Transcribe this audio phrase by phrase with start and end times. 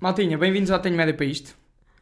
[0.00, 1.54] Maltinha, bem-vindos ao Tenho Média para isto.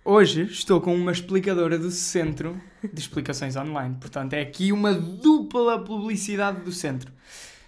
[0.04, 3.96] Hoje estou com uma explicadora do Centro de Explicações Online.
[4.00, 7.12] Portanto, é aqui uma dupla publicidade do Centro.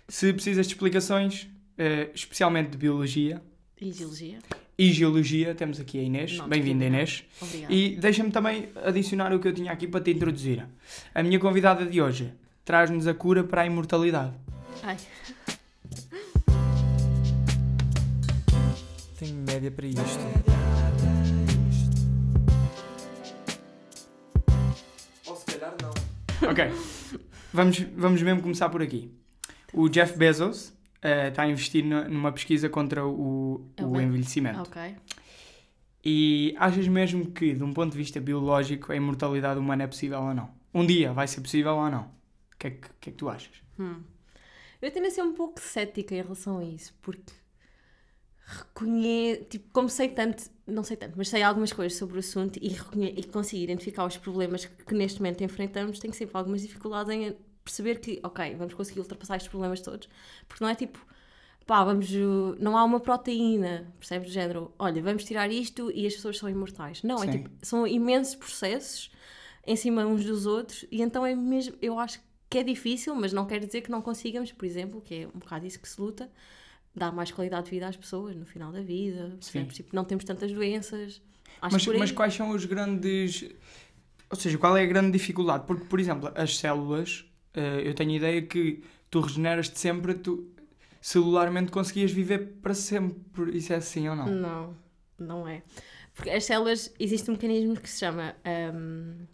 [0.08, 3.42] Se precisas de explicações, eh, especialmente de Biologia
[3.80, 4.38] E geologia?
[4.78, 6.38] e Geologia, temos aqui a Inês.
[6.38, 6.96] Não, Bem-vinda, desculpa.
[6.96, 7.24] Inês.
[7.42, 7.74] Obrigada.
[7.74, 10.64] E deixa-me também adicionar o que eu tinha aqui para te introduzir.
[11.14, 12.32] A minha convidada de hoje
[12.64, 14.32] traz-nos a cura para a imortalidade.
[14.82, 14.96] Ai,
[19.50, 20.20] Tenho média para isto.
[25.26, 26.48] Ou se calhar não.
[26.50, 26.64] Ok,
[27.52, 29.12] vamos, vamos mesmo começar por aqui.
[29.72, 34.60] O Jeff Bezos eh, está a investir numa pesquisa contra o, É o envelhecimento.
[34.60, 34.96] ok.
[36.04, 40.20] E achas mesmo que, de um ponto de vista biológico, a imortalidade humana é possível
[40.20, 40.50] ou não?
[40.72, 42.02] Um dia vai ser possível ou não?
[42.54, 43.52] O que é que, que, é que tu achas?
[43.78, 44.00] Hum.
[44.80, 47.32] Eu tendo a ser um pouco cética em relação a isso, porque
[48.50, 52.58] reconheço, tipo, como sei tanto, não sei tanto, mas sei algumas coisas sobre o assunto
[52.60, 52.76] e,
[53.16, 57.36] e consigo identificar os problemas que, que neste momento enfrentamos, tenho sempre algumas dificuldades em
[57.64, 60.08] perceber que, ok, vamos conseguir ultrapassar estes problemas todos,
[60.48, 60.98] porque não é tipo,
[61.66, 62.10] pá, vamos,
[62.58, 66.48] não há uma proteína, percebes, do género, olha, vamos tirar isto e as pessoas são
[66.48, 67.02] imortais.
[67.02, 67.30] Não, é Sim.
[67.38, 69.10] tipo, são imensos processos
[69.64, 73.32] em cima uns dos outros e então é mesmo, eu acho que é difícil, mas
[73.32, 76.00] não quer dizer que não consigamos, por exemplo, que é um bocado isso que se
[76.00, 76.28] luta,
[76.94, 79.76] dar mais qualidade de vida às pessoas no final da vida, percebes?
[79.76, 81.22] Tipo, não temos tantas doenças.
[81.62, 83.48] Mas, mas quais são os grandes.
[84.30, 85.64] Ou seja, qual é a grande dificuldade?
[85.66, 87.24] Porque, por exemplo, as células,
[87.54, 90.48] eh, eu tenho a ideia que tu regeneras-te sempre, tu
[91.00, 93.56] celularmente conseguias viver para sempre.
[93.56, 94.26] Isso é assim ou não?
[94.26, 94.76] Não,
[95.18, 95.62] não é.
[96.14, 98.34] Porque as células, existe um mecanismo que se chama.
[98.74, 99.26] hum,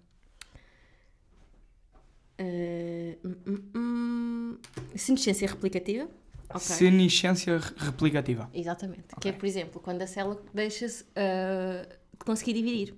[2.39, 4.59] eh, hum, hum, hum,
[4.95, 6.09] senescência replicativa.
[6.57, 6.67] Ok.
[6.77, 8.51] Senescência re- replicativa.
[8.53, 9.09] Exatamente.
[9.09, 9.31] Que Ok.
[9.31, 12.95] é, por exemplo, quando a célula deixa-se de conseguir dividir.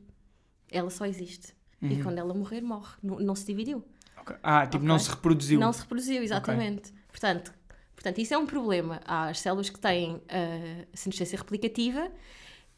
[0.71, 1.55] Ela só existe.
[1.81, 2.03] E Uhum.
[2.03, 2.95] quando ela morrer, morre.
[3.03, 3.85] Não, não se dividiu.
[4.17, 4.37] Ok.
[4.43, 5.59] Ah, tipo, não se reproduziu.
[5.61, 6.93] Não se reproduziu, exatamente.
[7.09, 7.53] Portanto,
[7.95, 9.01] portanto, isso é um problema.
[9.05, 12.11] Há as células que têm a senescência replicativa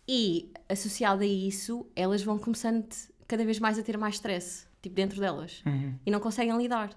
[0.06, 2.86] e, associada a isso, elas vão começando
[3.26, 5.62] cada vez mais a ter mais stress, tipo, dentro delas.
[5.66, 5.94] Uhum.
[6.04, 6.90] E não conseguem lidar.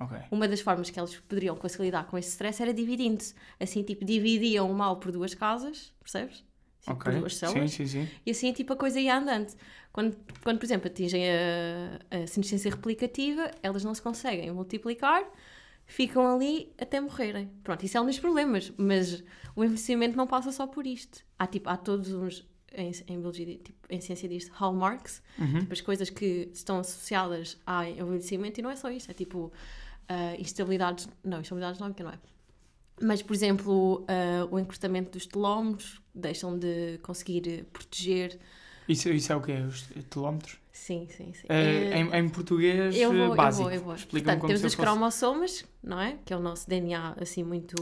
[0.00, 0.16] Ok.
[0.30, 3.34] Uma das formas que elas poderiam conseguir lidar com esse stress era dividindo-se.
[3.60, 6.36] Assim, tipo, dividiam o mal por duas casas, percebes?
[6.80, 7.12] Tipo, Ok.
[7.12, 7.70] Por duas Sim, células.
[7.72, 8.08] sim, sim.
[8.24, 9.54] E assim, tipo, a coisa ia andando.
[9.92, 15.22] Quando, quando por exemplo, atingem a, a senescência replicativa, elas não se conseguem multiplicar,
[15.84, 17.50] ficam ali até morrerem.
[17.62, 19.22] Pronto, isso é um dos problemas, mas
[19.54, 21.22] o envelhecimento não passa só por isto.
[21.38, 25.58] Há, tipo, há todos uns, em, em biologia, tipo, em ciência diz hallmarks, Uhum.
[25.58, 29.52] tipo, as coisas que estão associadas ao envelhecimento, e não é só isto, é tipo
[30.10, 32.18] ah, instabilidades, não, instabilidades não, porque não é.
[33.00, 38.38] Mas, por exemplo, ah, o encurtamento dos telómeros, deixam de conseguir proteger
[38.88, 39.52] Isso, isso é o quê?
[39.66, 40.58] Os telómetros?
[40.72, 41.46] Sim, sim, sim.
[41.48, 43.68] Eh, em, em português eu vou, básico.
[43.70, 44.06] eu vou, eu vou.
[44.10, 46.18] Portanto, temos os fosse- cromossomas, não é?
[46.24, 47.76] Que é o nosso DNA, assim, muito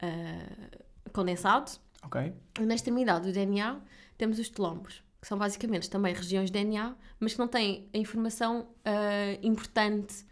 [0.00, 0.78] eh,
[1.12, 1.72] condensado.
[2.04, 2.32] Ok.
[2.60, 3.80] E na extremidade do DNA
[4.16, 7.98] temos os telómeros, que são basicamente também regiões de DNA, mas que não têm a
[7.98, 10.24] informação eh, importante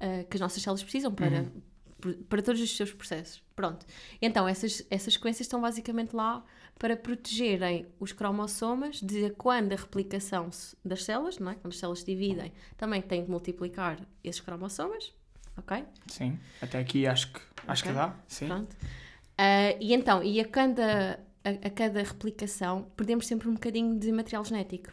[0.00, 1.44] eh, que as nossas células precisam para,
[2.00, 3.42] por- para todos os seus processos.
[3.54, 3.84] Pronto.
[4.20, 6.42] Então, essas, essas sequências estão basicamente lá
[6.78, 10.48] para protegerem os cromossomas de quando a replicação
[10.84, 11.54] das células, não é?
[11.56, 15.12] quando as células se dividem, também têm que multiplicar esses cromossomas.
[15.58, 15.84] Ok?
[16.06, 16.38] Sim.
[16.62, 17.92] Até aqui acho que, acho Ok.
[17.92, 18.16] que dá.
[18.26, 18.46] Sim.
[18.46, 18.76] Pronto.
[19.36, 24.10] Ah, e então, e a cada, a, a cada replicação, perdemos sempre um bocadinho de
[24.10, 24.90] material genético.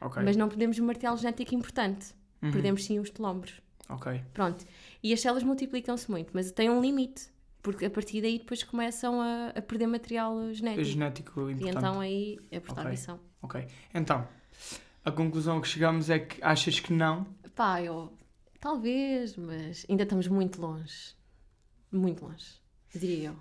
[0.00, 0.22] Ok.
[0.22, 2.14] Mas não perdemos o material genético importante.
[2.42, 2.50] Uhum.
[2.52, 3.60] Perdemos sim os telómeros.
[3.88, 4.22] Ok.
[4.32, 4.64] Pronto.
[5.02, 7.32] E as células multiplicam-se muito, mas tem um limite.
[7.62, 10.84] Porque a partir daí depois começam a, a perder material É genético.
[10.84, 11.76] genético E importante.
[11.78, 12.90] então aí é por Ok.
[12.90, 13.18] missão.
[13.40, 13.66] Ok.
[13.94, 14.28] Então,
[15.04, 17.26] a conclusão que chegamos é que achas que não.
[17.54, 18.12] Pá, eu.
[18.60, 21.14] Talvez, mas ainda estamos muito longe.
[21.90, 22.46] Muito longe,
[22.94, 23.36] diria eu.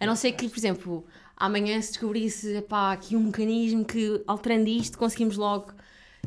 [0.00, 1.06] A não ser que, por exemplo,
[1.36, 5.72] amanhã se descobrisse pá, aqui um mecanismo que, alterando isto, conseguimos logo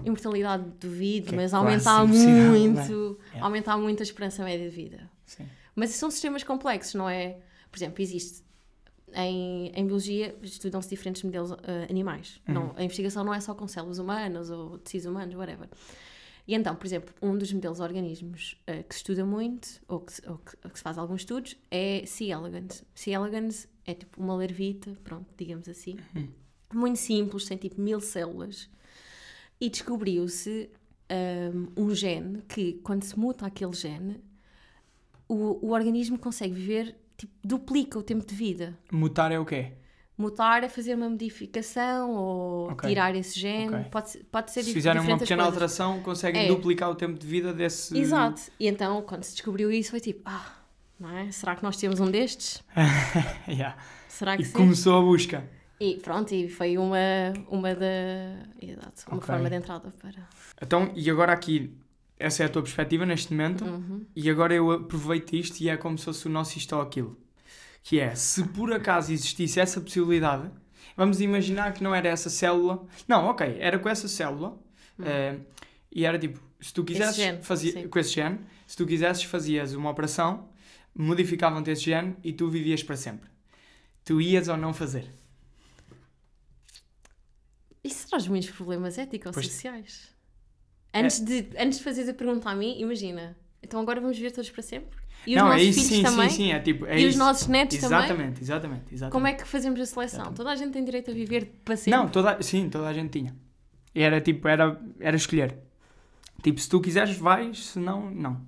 [0.05, 3.33] imortalidade do vidro, Que é mas quase aumentar muito, é?
[3.35, 3.45] Yeah.
[3.45, 5.09] aumentar muito a esperança média de vida.
[5.25, 5.47] Sim.
[5.75, 7.37] Mas são sistemas complexos, não é?
[7.71, 8.43] Por exemplo, existe
[9.13, 12.41] em, em biologia estudam-se diferentes modelos eh, animais.
[12.47, 12.53] Uhum.
[12.53, 15.67] Não, a investigação não é só com células humanas ou tecidos humanos, whatever.
[16.47, 19.99] E então, por exemplo, um dos modelos de organismos eh, que se estuda muito, ou
[20.01, 22.25] que, ou que- ou que se faz alguns estudos, é C.
[22.31, 22.83] elegans.
[22.95, 23.11] C.
[23.11, 25.97] elegans é tipo uma larvita, pronto, digamos assim,
[26.73, 28.69] muito simples, tem tipo mil células.
[29.61, 30.69] E descobriu-se
[31.77, 34.19] um, um gene que, quando se muta aquele gene,
[35.27, 38.77] o, o organismo consegue viver, tipo, duplica o tempo de vida.
[38.91, 39.73] Mutar é o quê?
[40.17, 42.87] mutar é fazer uma modificação ou Ok.
[42.87, 43.73] tirar esse gene.
[43.75, 43.85] Ok.
[43.89, 45.53] Pode, pode ser Se fizerem uma pequena coisas.
[45.53, 46.47] alteração, conseguem É.
[46.47, 47.97] duplicar o tempo de vida desse.
[47.97, 48.39] Exato.
[48.59, 50.57] E então, quando se descobriu isso, foi tipo, ah,
[50.99, 51.31] não é?
[51.31, 52.63] Será que nós temos um destes?
[53.47, 53.75] Yeah.
[54.07, 54.53] Será que E sim?
[54.53, 55.49] começou a busca.
[55.83, 56.97] E pronto, e foi uma,
[57.49, 57.85] uma da.
[58.61, 59.25] Exato, uma Ok.
[59.27, 60.29] forma de entrada para.
[60.61, 61.73] Então, e agora aqui,
[62.19, 64.05] essa é a tua perspectiva neste momento, Uhum.
[64.15, 67.17] e agora eu aproveito isto e é como se fosse o nosso isto ou aquilo.
[67.81, 70.51] Que é, se por acaso existisse essa possibilidade,
[70.95, 72.85] vamos imaginar que não era essa célula.
[73.07, 74.55] Não, ok, era com essa célula,
[75.03, 75.35] eh,
[75.91, 77.87] e era tipo, se tu quisesses gene, fazia, sim.
[77.87, 78.37] com esse gene,
[78.67, 80.47] se tu quisesses fazias uma operação,
[80.95, 83.27] modificavam-te esse gene e tu vivias para sempre.
[84.05, 85.05] Tu ias ou não fazer?
[87.83, 89.47] Isso traz muitos problemas éticos Pois.
[89.47, 90.09] sociais.
[90.93, 93.37] Antes, de, antes de fazeres a pergunta a mim, imagina.
[93.63, 94.99] Então agora vamos viver todos para sempre?
[95.25, 96.29] E os não, nossos é isso, filhos sim, também?
[96.29, 97.19] sim, sim, é tipo, é e os isso.
[97.19, 97.97] nossos netos também?
[97.99, 99.11] Exatamente, exatamente, exatamente.
[99.11, 100.33] Como é que fazemos a seleção?
[100.33, 101.99] Toda a gente tem direito a viver para sempre?
[101.99, 103.35] Não, toda, sim, toda a gente tinha.
[103.93, 105.57] Era tipo, era, era escolher.
[106.41, 108.41] Tipo, se tu quiseres, vais, se não, não.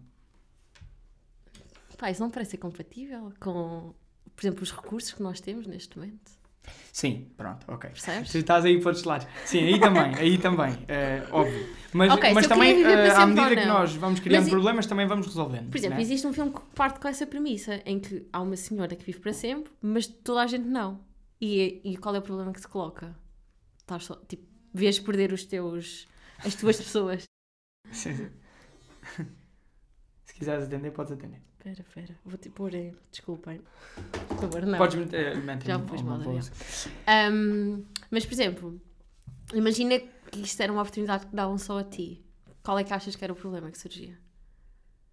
[1.98, 3.94] Pá, isso não parece ser compatível com,
[4.36, 6.32] por exemplo, os recursos que nós temos neste momento.
[6.92, 7.90] Sim, pronto, ok.
[7.90, 8.32] Percebes?
[8.32, 9.28] Tu estás aí para outros lados.
[9.46, 11.68] Sim, aí também, aí também, é, óbvio.
[11.92, 14.86] Mas, Ok, se mas também, eh, para à medida que nós vamos criando Mas problemas,
[14.86, 15.70] também vamos resolvendo.
[15.70, 16.02] Por exemplo, né?
[16.02, 19.20] existe um filme que parte com essa premissa, em que há uma senhora que vive
[19.20, 21.00] para sempre, mas toda a gente não.
[21.42, 23.16] E, e qual é o problema que se coloca?
[23.78, 24.44] Estás só, tipo,
[24.74, 26.08] vês perder os teus,
[26.40, 27.24] as tuas pessoas.
[27.92, 28.16] Sim,
[29.16, 29.26] sim.
[30.26, 31.42] Se quiseres atender, podes atender.
[31.66, 32.94] Espera, espera, vou-te pôr em...
[33.10, 33.62] Desculpem.
[34.28, 34.78] Por favor, não.
[34.78, 36.42] Podes meter, meter Já me pus mal, boa-
[37.08, 38.82] Ahm, mas, por exemplo,
[39.54, 42.22] imagina que isto era uma oportunidade que davam só a ti.
[42.62, 44.20] Qual é que achas que era o problema que surgia?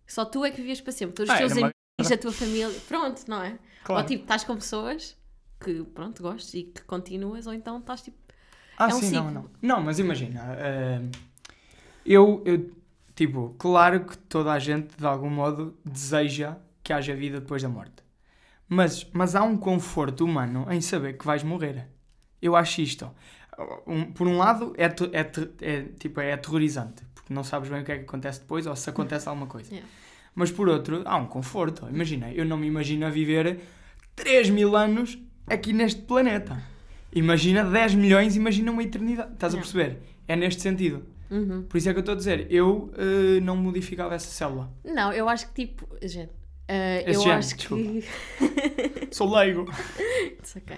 [0.08, 1.14] Só tu é que vivias para sempre.
[1.14, 2.81] Todos os Ah, teus era uma amigos, a tua família.
[2.88, 3.56] Pronto, não é?
[3.85, 4.02] Claro.
[4.02, 5.17] Ou tipo, estás com pessoas
[5.61, 8.19] que, pronto, gostes e que continuas, ou então estás tipo.
[8.76, 9.50] Ah, É um sim, não, ciclo.
[9.62, 9.76] não.
[9.76, 11.00] Não, mas imagina, eh,
[12.05, 12.70] eu, eu,
[13.26, 17.69] tipo, claro que toda a gente, de algum modo, deseja que haja vida depois da
[17.69, 18.02] morte.
[18.67, 21.87] Mas, mas há um conforto humano em saber que vais morrer.
[22.40, 23.11] Eu acho isto.
[23.87, 25.31] Um- por um lado, é, é,
[25.61, 28.75] é, tipo, é aterrorizante, porque não sabes bem o que é que acontece depois ou
[28.75, 29.70] se acontece alguma coisa.
[29.70, 29.87] Yeah.
[30.34, 31.87] Mas por outro, há um conforto.
[31.90, 33.61] Imagina, eu não me imagino a viver
[34.16, 36.62] 3 mil anos aqui neste planeta.
[37.12, 39.32] Imagina 10 milhões, imagina uma eternidade.
[39.34, 39.70] Estás a Yeah.
[39.73, 40.02] perceber?
[40.26, 41.05] É neste sentido.
[41.31, 41.62] Uhum.
[41.62, 44.73] Por isso é que eu estou a dizer, eu eh, não modificava essa célula.
[44.85, 45.87] Não, eu acho que tipo.
[46.03, 46.31] Gente,
[47.06, 48.05] Esse eu género, acho que.
[49.15, 49.71] Sou leigo.
[50.56, 50.77] Okay.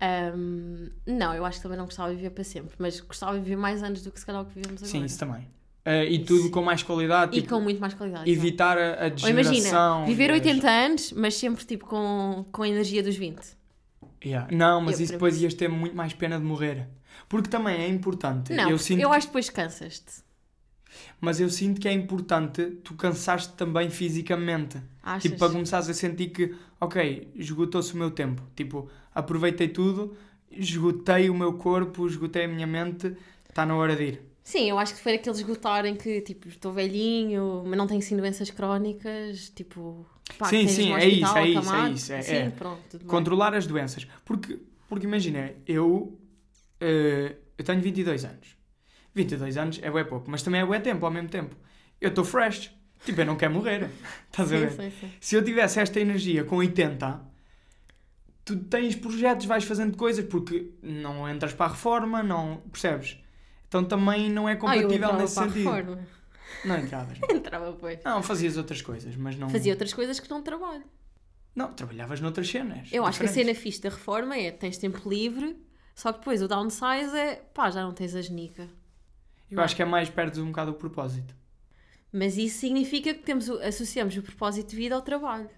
[0.00, 3.40] Ahm, não, eu acho que também não gostava de viver para sempre, mas gostava de
[3.44, 4.90] viver mais anos do que se calhar o que vivemos agora.
[4.90, 5.48] Sim, isso também.
[5.84, 6.50] Eh, e tudo Sim.
[6.50, 7.36] com mais qualidade.
[7.36, 8.30] E tipo, com muito mais qualidade.
[8.30, 12.62] evitar a, a Ou imagina, viver e as- 80 anos, mas sempre tipo com, com
[12.62, 13.40] a energia dos 20.
[14.24, 14.48] Yeah.
[14.54, 16.86] Não, mas Eu, isso depois mim- ias ter muito mais pena de morrer.
[17.28, 18.52] Porque também é importante.
[18.52, 20.28] Não, eu sinto eu acho que depois cansas-te.
[21.20, 24.78] Mas eu sinto que é importante tu cansaste também fisicamente.
[25.02, 25.22] Achas?
[25.22, 28.42] Tipo, para começares a sentir que, ok, esgotou-se o meu tempo.
[28.56, 30.16] Tipo, aproveitei tudo,
[30.50, 33.16] esgotei o meu corpo, esgotei a minha mente,
[33.48, 34.22] está na hora de ir.
[34.42, 38.00] Sim, eu acho que foi aquele esgotar em que tipo, estou velhinho, mas não tenho
[38.00, 40.06] sim doenças crónicas, tipo,
[40.38, 42.50] pá, Sim, sim, é isso, é isso, é isso, é- sim, é.
[42.50, 43.08] pronto, tudo bem.
[43.10, 44.06] Controlar as doenças.
[44.24, 46.17] Porque, porque imagina, eu,
[46.80, 48.56] eh, eu tenho 22 anos.
[49.14, 51.56] 22 anos é bué pouco, mas também é bué tempo ao mesmo tempo.
[52.00, 52.70] Eu estou fresh.
[53.04, 53.88] Tipo, eu não quero morrer.
[54.30, 54.70] Estás a Sim, ver?
[54.72, 55.12] sim, sim.
[55.20, 57.20] Se eu tivesse esta energia com 80,
[58.44, 62.58] tu tens projetos, vais fazendo coisas, porque não entras para a reforma, não.
[62.72, 63.18] Percebes?
[63.68, 65.64] Então também não é Ah, compatível nesse para a sentido.
[65.70, 65.98] reforma.
[66.64, 67.18] Não entravas.
[67.30, 68.00] Entrava, pois.
[68.04, 69.48] Não, fazias outras coisas, mas não.
[69.50, 70.84] Fazia outras coisas que não trabalho.
[71.54, 72.88] Não, trabalhavas noutras cenas.
[72.92, 73.62] Eu acho que a cena diferentes.
[73.62, 75.56] fixe da reforma é tens tempo livre,
[75.98, 78.68] só que depois o downsize é pá, já não tens a genica.
[79.50, 81.34] Eu acho que é mais perto um bocado o propósito.
[82.12, 85.50] Mas isso significa que temos o- associamos o propósito de vida ao trabalho.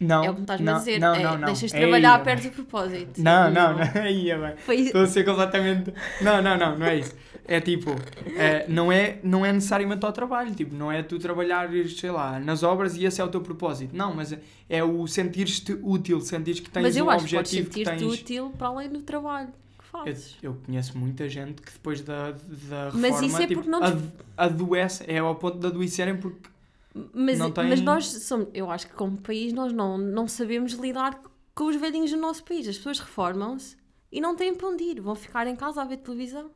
[0.00, 0.24] Não.
[0.24, 0.98] é o que me estás-me não, a dizer.
[0.98, 1.44] Não, é, não, não.
[1.46, 2.50] Deixas de Ei, trabalhar é perto bem.
[2.50, 3.22] do propósito.
[3.22, 3.84] Não, não, não.
[4.02, 4.56] Aí é bem.
[4.56, 5.92] Foi Estou a ser completamente.
[6.22, 7.14] Não, não, não, não é isso.
[7.46, 7.90] É tipo,
[8.34, 10.54] é, não, é, não é necessariamente ao trabalho.
[10.54, 13.94] Tipo, não é tu trabalhares, sei lá, nas obras e esse é o teu propósito.
[13.94, 17.34] Não, mas é, é o sentir-te útil, sentir que tens Mas eu um acho que
[17.34, 18.20] podes objetivo que sentir-te tens.
[18.22, 19.52] útil para além do trabalho
[19.92, 23.54] que Eu, eu conheço muita gente que depois da, da reforma Mas isso é tipo,
[23.62, 26.48] porque não ado- adoece, é ao ponto de adoecerem porque
[27.14, 30.72] Mas, não tem- mas nós somos, eu acho que como país nós não, não sabemos
[30.72, 31.20] lidar
[31.54, 32.66] com os velhinhos do nosso país.
[32.68, 33.76] As pessoas reformam-se
[34.10, 36.50] e não têm para onde ir, vão ficar em casa a ver televisão.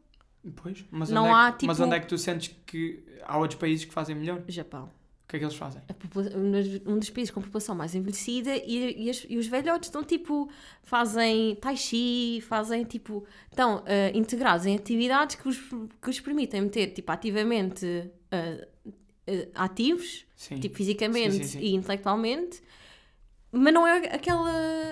[0.57, 3.05] Pois, mas, Não onde, é há, que, mas tipo- onde é que tu sentes que
[3.25, 4.43] há outros países que fazem melhor?
[4.49, 4.90] Japão.
[5.26, 5.83] O que é que eles fazem?
[6.87, 10.49] um dos países com população mais envelhecida e, e, as- e os velhotes estão tipo,
[10.85, 16.61] fazem tai chi, fazem tipo, estão ah, integrados em atividades que os, que os permitem
[16.62, 18.66] meter tipo, ativamente ah,
[19.56, 20.61] ah, ativos, Sim.
[20.61, 21.59] tipo fisicamente sim, sim.
[21.61, 22.62] e intelectualmente,
[23.52, 24.50] mas não é aquela,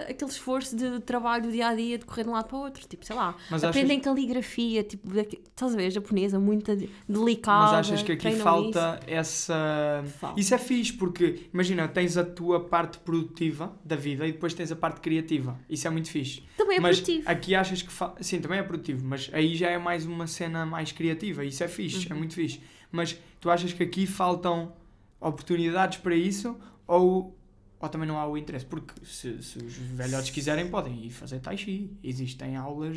[0.09, 2.61] aquele esforço de trabalho do dia a dia de correr de um lado para o
[2.61, 6.89] outro, tipo, sei lá, Mas achas- aprendem caligrafia, tipo, estás a ver, japonesa, muito de-
[7.09, 7.65] delicada.
[7.77, 10.03] Mas achas que aqui falta essa.
[10.07, 10.19] isso.
[10.19, 10.41] Falta.
[10.41, 14.73] Isso é fixe, porque imagina, tens a tua parte produtiva da vida e depois tens
[14.73, 15.59] a parte criativa.
[15.69, 16.43] Isso é muito fixe.
[16.57, 17.29] Também é mas produtivo.
[17.31, 17.93] aqui achas que.
[17.93, 18.15] Fa...
[18.21, 21.45] Sim, também é produtivo, mas aí já é mais uma cena mais criativa.
[21.45, 22.17] Isso é fixe, Uhum.
[22.17, 22.61] é muito fixe.
[22.91, 24.73] Mas tu achas que aqui faltam
[25.21, 26.57] oportunidades para isso
[26.87, 27.37] ou,
[27.85, 28.67] ou também não há o interesse?
[28.67, 31.97] Porque se, se os velhotes quiserem, podem ir fazer tai chi.
[32.03, 32.97] Existem aulas.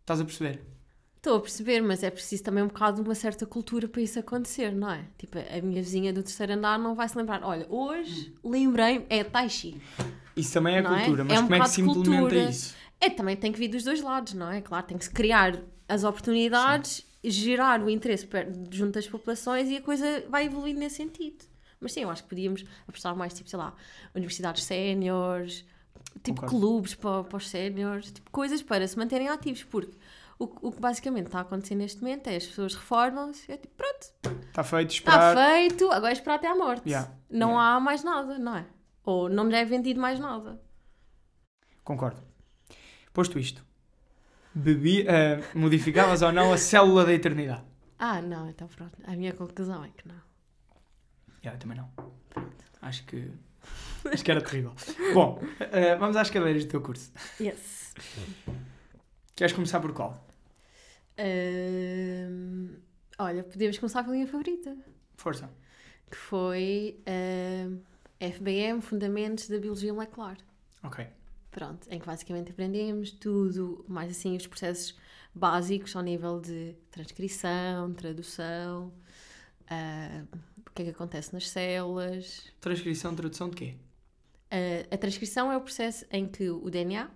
[0.00, 0.60] Estás a perceber?
[1.16, 4.18] Estou a perceber, mas é preciso também um bocado de uma certa cultura para isso
[4.18, 5.04] acontecer, não é?
[5.16, 7.42] Tipo, a minha vizinha do terceiro andar não vai se lembrar.
[7.44, 9.80] Olha, hoje lembrei-me, é Tai Chi.
[10.36, 10.98] Isso também é Não é?
[11.04, 12.50] cultura, mas É um como é que se implementa cultura.
[12.50, 12.74] isso?
[13.00, 14.60] É, também tem que vir dos dois lados, não é?
[14.60, 18.26] Claro, tem que se criar as oportunidades, gerar o interesse
[18.70, 21.44] junto das populações e a coisa vai evoluindo nesse sentido.
[21.82, 23.74] Mas sim, eu acho que podíamos apostar mais, tipo, sei lá,
[24.14, 25.64] universidades séniores,
[26.22, 26.58] tipo Concordo.
[26.58, 29.96] clubes para, para os séniores, tipo, coisas para se manterem ativos, porque
[30.38, 33.74] o, o que basicamente está a acontecer neste momento é as pessoas reformam-se, é tipo,
[33.76, 35.36] pronto, Está feito, Está esperar.
[35.36, 36.88] feito, agora é esperar até à morte.
[36.88, 37.76] Yeah, Não yeah.
[37.76, 38.66] há mais nada, não é?
[39.04, 40.60] Ou não lhe é vendido mais nada.
[41.84, 42.22] Concordo.
[43.12, 43.64] Posto isto,
[44.54, 47.64] bebi, eh, modificavas ou não a célula da eternidade?
[47.98, 48.96] Ah, não, então pronto.
[49.04, 50.20] A minha conclusão é que não.
[51.42, 51.90] Yeah, eu também não.
[52.80, 53.30] Acho que.
[54.12, 54.74] Acho que era terrível.
[55.14, 57.12] Bom, eh, vamos às cadeiras do teu curso.
[57.40, 57.94] Yes.
[59.36, 60.26] Queres começar por qual?
[61.18, 62.74] Ahm,
[63.18, 64.76] olha, podemos começar pela minha favorita,
[65.16, 65.48] Força.
[66.10, 67.78] que foi ahm,
[68.18, 70.36] FBM, Fundamentos da Biologia Molecular.
[70.82, 71.06] Ok.
[71.50, 74.98] Pronto, em que basicamente aprendemos tudo, mais assim, os processos
[75.34, 78.92] básicos ao nível de transcrição, tradução,
[79.68, 80.24] ah,
[80.66, 82.46] o que é que acontece nas células.
[82.60, 83.74] Transcrição, tradução de quê?
[84.50, 87.10] Ah, a transcrição é o processo em que o DNA,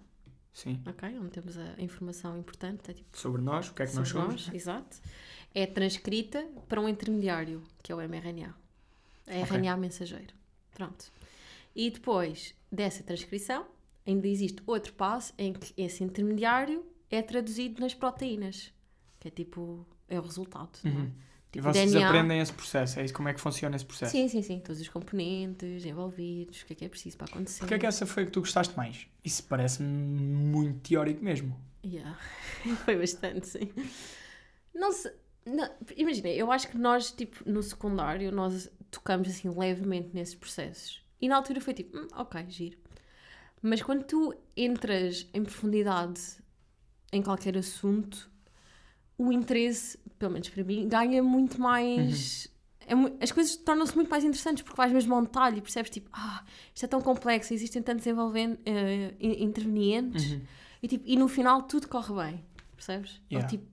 [0.52, 0.80] Sim.
[0.86, 4.08] ok, onde temos a informação importante, é tipo Sobre nós, o que é que nós
[4.08, 4.46] sobre somos?
[4.46, 4.96] nós, exato,
[5.54, 8.54] é transcrita para um intermediário, que é o mRNA.
[9.26, 9.56] É Ok.
[9.56, 10.34] RNA mensageiro.
[10.74, 11.10] Pronto.
[11.74, 13.66] E depois dessa transcrição,
[14.06, 18.72] ainda existe outro passo em que esse intermediário é traduzido nas proteínas,
[19.20, 20.78] que é tipo, é o resultado.
[20.84, 20.94] não é?
[20.94, 21.12] Uhum.
[21.56, 22.06] E vocês DNA.
[22.08, 23.14] aprendem esse processo, é isso?
[23.14, 24.12] Como é que funciona esse processo?
[24.12, 24.60] Sim, sim, sim.
[24.60, 27.60] Todos os componentes envolvidos, o que é que é preciso para acontecer.
[27.60, 29.06] Porquê é que essa foi que tu gostaste mais?
[29.24, 31.58] Isso parece-me muito teórico mesmo.
[31.84, 32.18] Yeah.
[32.84, 33.70] Foi bastante, sim.
[34.74, 35.12] Não sei.
[35.96, 41.00] Imagina, eu acho que nós, tipo, no secundário, nós tocamos assim levemente nesses processos.
[41.20, 42.76] E na altura foi tipo, "Hum, ok, giro.
[43.62, 46.20] Mas quando tu entras em profundidade
[47.12, 48.28] em qualquer assunto,
[49.16, 52.48] o interesse, pelo menos para mim, ganha muito mais.
[52.88, 55.90] é mu- as coisas tornam-se muito mais interessantes porque vais mesmo ao detalhe e percebes
[55.90, 56.44] tipo, ah,
[56.74, 60.30] isto é tão complexo, existem tantos envolvendo, eh, in- intervenientes.
[60.32, 60.40] Uhum.
[60.82, 62.44] E, tipo, e no final tudo corre bem,
[62.76, 63.12] percebes?
[63.30, 63.48] Ou, Yeah.
[63.48, 63.64] tipo,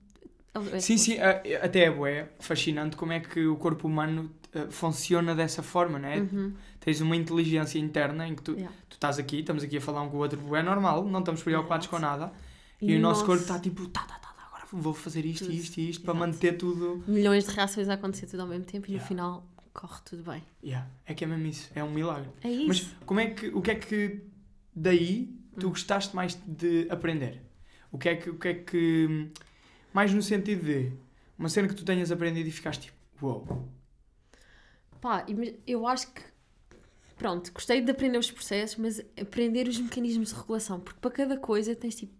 [0.72, 4.66] é- é- Sim, sim, até é bué, fascinante como é que o corpo humano eh,
[4.70, 6.18] funciona dessa forma, não é?
[6.18, 6.54] Uhum.
[6.80, 8.72] Tens uma inteligência interna em que tu, Yeah.
[8.88, 11.42] tu estás aqui, estamos aqui a falar um com o outro, é normal, não estamos
[11.42, 12.32] preocupados com nada.
[12.80, 14.23] E, E o nosso nosso- corpo está tipo, tá, tá, tá,
[14.80, 15.54] vou fazer isto, Tudo.
[15.56, 17.02] isto e isto para manter tudo.
[17.06, 19.02] Milhões de reações a acontecer tudo ao mesmo tempo e Yeah.
[19.04, 20.42] no final corre tudo bem.
[20.62, 22.28] Yeah, é que é mesmo isso, é um milagre.
[22.42, 22.66] É isso.
[22.68, 24.20] Mas como é que, o que é que
[24.74, 25.70] daí tu Hum.
[25.70, 27.40] gostaste mais de aprender?
[27.92, 29.30] O que é que, o que é que,
[29.92, 30.92] mais no sentido de
[31.38, 33.68] uma cena que tu tenhas aprendido e ficaste tipo, uou,
[35.00, 36.22] Pá, ima- eu acho que.
[37.16, 41.36] Pronto, gostei de aprender os processos, mas aprender os mecanismos de regulação, porque para cada
[41.36, 42.12] coisa tens tipo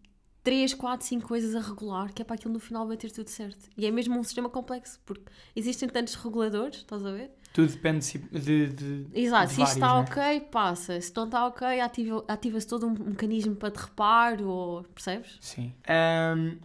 [0.45, 3.69] 3, 4, 5 coisas a regular, que é para aquilo no final bater tudo certo.
[3.77, 5.25] E é mesmo um sistema complexo, porque
[5.57, 7.31] existem tantos reguladores, estás a ver?
[7.55, 11.01] tudo depende de, de, Exato, de se isto está vários, ok, passa.
[11.01, 15.39] Se não está ok, ativa- ativa-se todo um mecanismo para de reparo, ou, percebes?
[15.41, 15.73] Sim.
[15.89, 16.59] Ahm,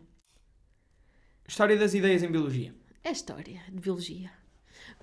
[1.47, 2.73] história das ideias em biologia.
[3.03, 4.31] É história de biologia.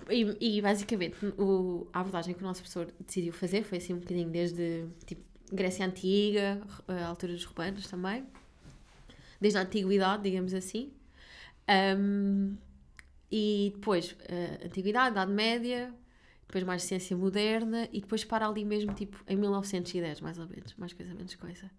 [0.09, 3.99] E, e, basicamente o, a abordagem que o nosso professor decidiu fazer foi assim um
[3.99, 8.25] bocadinho desde tipo, Grécia Antiga, a altura dos romanos também,
[9.39, 10.91] desde a antiguidade, digamos assim.
[11.67, 12.55] Ahm,
[13.31, 15.93] e depois a Antiguidade, Idade Média,
[16.47, 20.73] depois mais ciência moderna e depois para ali mesmo tipo em 1910, mais ou menos,
[20.75, 21.69] mais coisa menos coisa.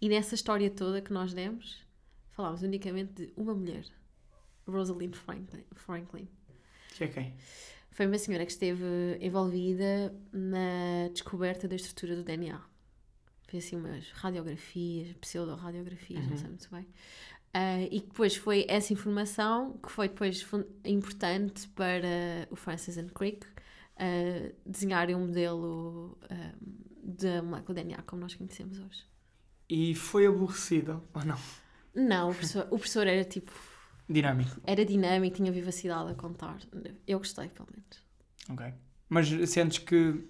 [0.00, 1.84] E nessa história toda que nós demos,
[2.30, 3.84] falámos unicamente de uma mulher,
[4.66, 5.64] Rosalind Franklin.
[5.74, 6.28] Franklin.
[6.96, 7.34] Que é quem?
[7.90, 8.84] Foi uma senhora que esteve
[9.20, 12.60] envolvida na descoberta da estrutura do DNA.
[13.54, 16.88] Fez assim umas radiografias, pseudo-radiografias, não sei muito bem.
[17.52, 20.44] Ah, e depois foi essa informação que foi depois
[20.84, 23.46] importante para o Francis and Crick
[23.96, 26.52] ah, desenharem um modelo ah,
[27.00, 29.04] da molécula DNA como nós conhecemos hoje.
[29.70, 31.38] E foi aborrecido, ou não?
[31.94, 33.52] Não, o professor, o professor era tipo,
[34.08, 34.60] Dinâmico.
[34.64, 36.58] era dinâmico, tinha vivacidade a contar.
[37.06, 38.02] Eu gostei, pelo menos.
[38.50, 38.74] Ok.
[39.08, 40.26] Mas sentes que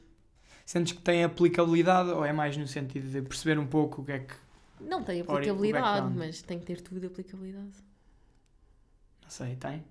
[0.65, 4.13] sentes que tem aplicabilidade ou é mais no sentido de perceber um pouco o que
[4.13, 4.35] é que.
[4.81, 7.73] Não tem aplicabilidade, mas tem que ter tudo de aplicabilidade.
[9.23, 9.85] Não sei, tem?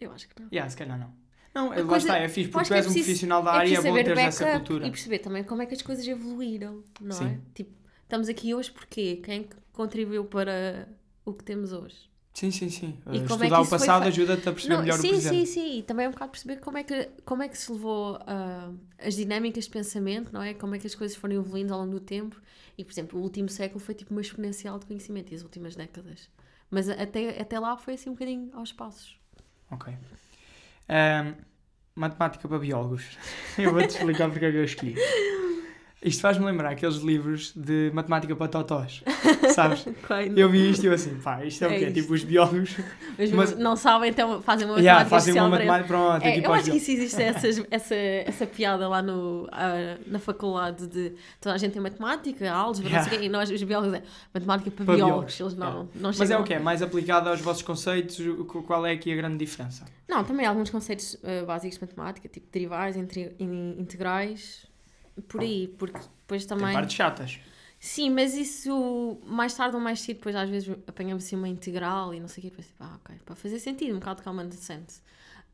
[0.00, 0.48] Eu acho que não.
[0.50, 1.12] Yeah, se calhar não.
[1.54, 3.50] Não, A lá coisa- está, é fixe, porque tu que é és um profissional da
[3.54, 4.86] É área e é preciso bom teres essa cultura.
[4.86, 7.18] e perceber também como é que as coisas evoluíram, não é?
[7.30, 7.40] Sim.
[7.54, 7.72] Tipo,
[8.02, 10.88] estamos aqui hoje porque quem é que contribuiu para
[11.24, 12.08] o que temos hoje?
[12.32, 12.98] Sim, sim, sim.
[13.12, 15.00] E Uh, como é Estudar que o foi passado fe- ajuda-te a perceber Não, melhor
[15.00, 15.46] o sim, presente.
[15.46, 15.78] sim, sim.
[15.78, 18.70] E também é um bocado perceber como é que, como é que se levou ah,
[18.98, 20.54] as dinâmicas de pensamento, não é?
[20.54, 22.40] Como é que as coisas foram evoluindo ao longo do tempo.
[22.78, 25.74] E, por exemplo, o último século foi tipo uma exponencial de conhecimento e as últimas
[25.76, 26.28] décadas.
[26.70, 29.18] Mas até, até lá foi assim um bocadinho aos passos.
[29.70, 29.92] Ok.
[30.88, 31.34] Ahm,
[31.94, 33.18] matemática para biólogos.
[33.58, 34.94] eu vou-te explicar porque é que eu escolhi.
[36.02, 39.02] Isto faz-me lembrar aqueles livros de matemática para totós.
[39.54, 39.84] Sabes?
[40.34, 41.84] Eu vi isto e eu assim, pá, isto é, o É quê?
[41.88, 42.00] isto.
[42.00, 42.76] Tipo, os biólogos
[43.18, 46.46] Mas, Mas- não sabem, então fazem uma yeah, matemática fazem uma matemática pronto, É, tipo
[46.46, 51.12] eu acho que isso existe essa, essa, essa piada lá no, ah, na faculdade de
[51.38, 53.16] toda a gente tem matemática, álgebra, o Yeah.
[53.22, 54.02] e nós, os biólogos, é
[54.32, 55.36] matemática para, Para biólogos.
[55.36, 55.88] biólogos, Eles não, yeah.
[55.96, 56.58] não Mas é o quê?
[56.58, 58.18] Mais aplicado aos vossos conceitos?
[58.20, 59.84] o- Qual é aqui a grande diferença?
[60.08, 62.96] Não, também há alguns conceitos ah, básicos de matemática, tipo derivais,
[63.78, 64.66] integrais,
[65.22, 66.72] por aí, porque depois Tem também.
[66.72, 67.38] partes chatas.
[67.78, 72.12] Sim, mas isso mais tarde ou mais cedo, depois às vezes apanhamos assim uma integral
[72.14, 74.24] e não sei o quê, depois tipo, ah, ok, para fazer sentido, um bocado de
[74.24, 75.00] common sense.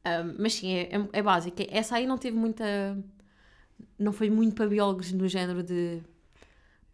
[0.04, 1.56] Um, mas sim, é, é, é básico.
[1.68, 2.64] Essa aí não teve muita.
[3.98, 6.02] Não foi muito para biólogos no género de.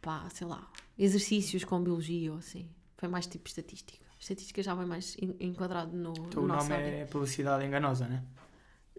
[0.01, 0.67] pá, sei lá,
[0.99, 2.69] exercícios com biologia ou assim.
[2.97, 3.99] Foi mais tipo estatística.
[4.19, 6.87] Estatística já vai mais en- enquadrado no, Então, o nome área.
[7.03, 8.23] é publicidade enganosa, né?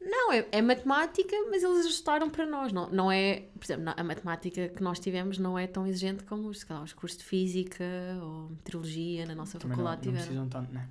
[0.05, 2.71] Não, é, é matemática, mas eles ajustaram para nós.
[2.73, 6.23] Não, não é, por exemplo, não- a matemática que nós tivemos não é tão exigente
[6.23, 7.83] como os, calhar, os cursos de física
[8.21, 10.25] ou meteorologia na nossa Também não, não faculdade tiveram.
[10.25, 10.87] precisam tanto, né?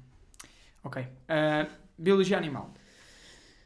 [0.83, 1.07] Ok.
[1.29, 2.73] Ah, biologia animal.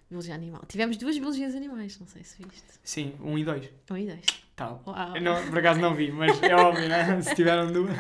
[0.09, 0.63] Biologia animal.
[0.69, 2.65] Tivemos duas biologias animais, não sei se viste.
[2.83, 3.69] Sim, um e dois.
[3.91, 4.21] Um e dois.
[4.55, 4.83] Tal.
[4.87, 5.17] Uau.
[5.17, 7.21] Eu não, por acaso não vi, mas é óbvio, né?
[7.23, 7.91] Se tiveram duas.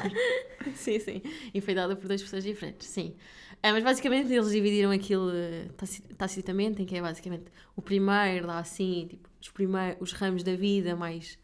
[0.75, 1.23] Sim, sim.
[1.53, 3.15] E foi dada por duas pessoas diferentes, sim.
[3.63, 8.47] Ah, mas basicamente eles dividiram aquilo eh, taci- tacitamente, em que é basicamente o primeiro
[8.47, 11.39] dá assim, tipo, os, primeiros, os ramos da vida mais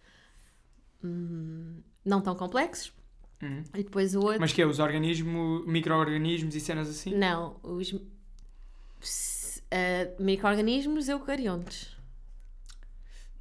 [1.02, 2.92] hum, não tão complexos,
[3.42, 3.64] Hum.
[3.74, 4.40] e depois o outro.
[4.40, 4.66] Mas que é?
[4.66, 7.12] Os organismos, micro-organismos e cenas assim?
[7.12, 7.92] Não, os
[9.70, 11.96] eh, micro-organismos eucariontes.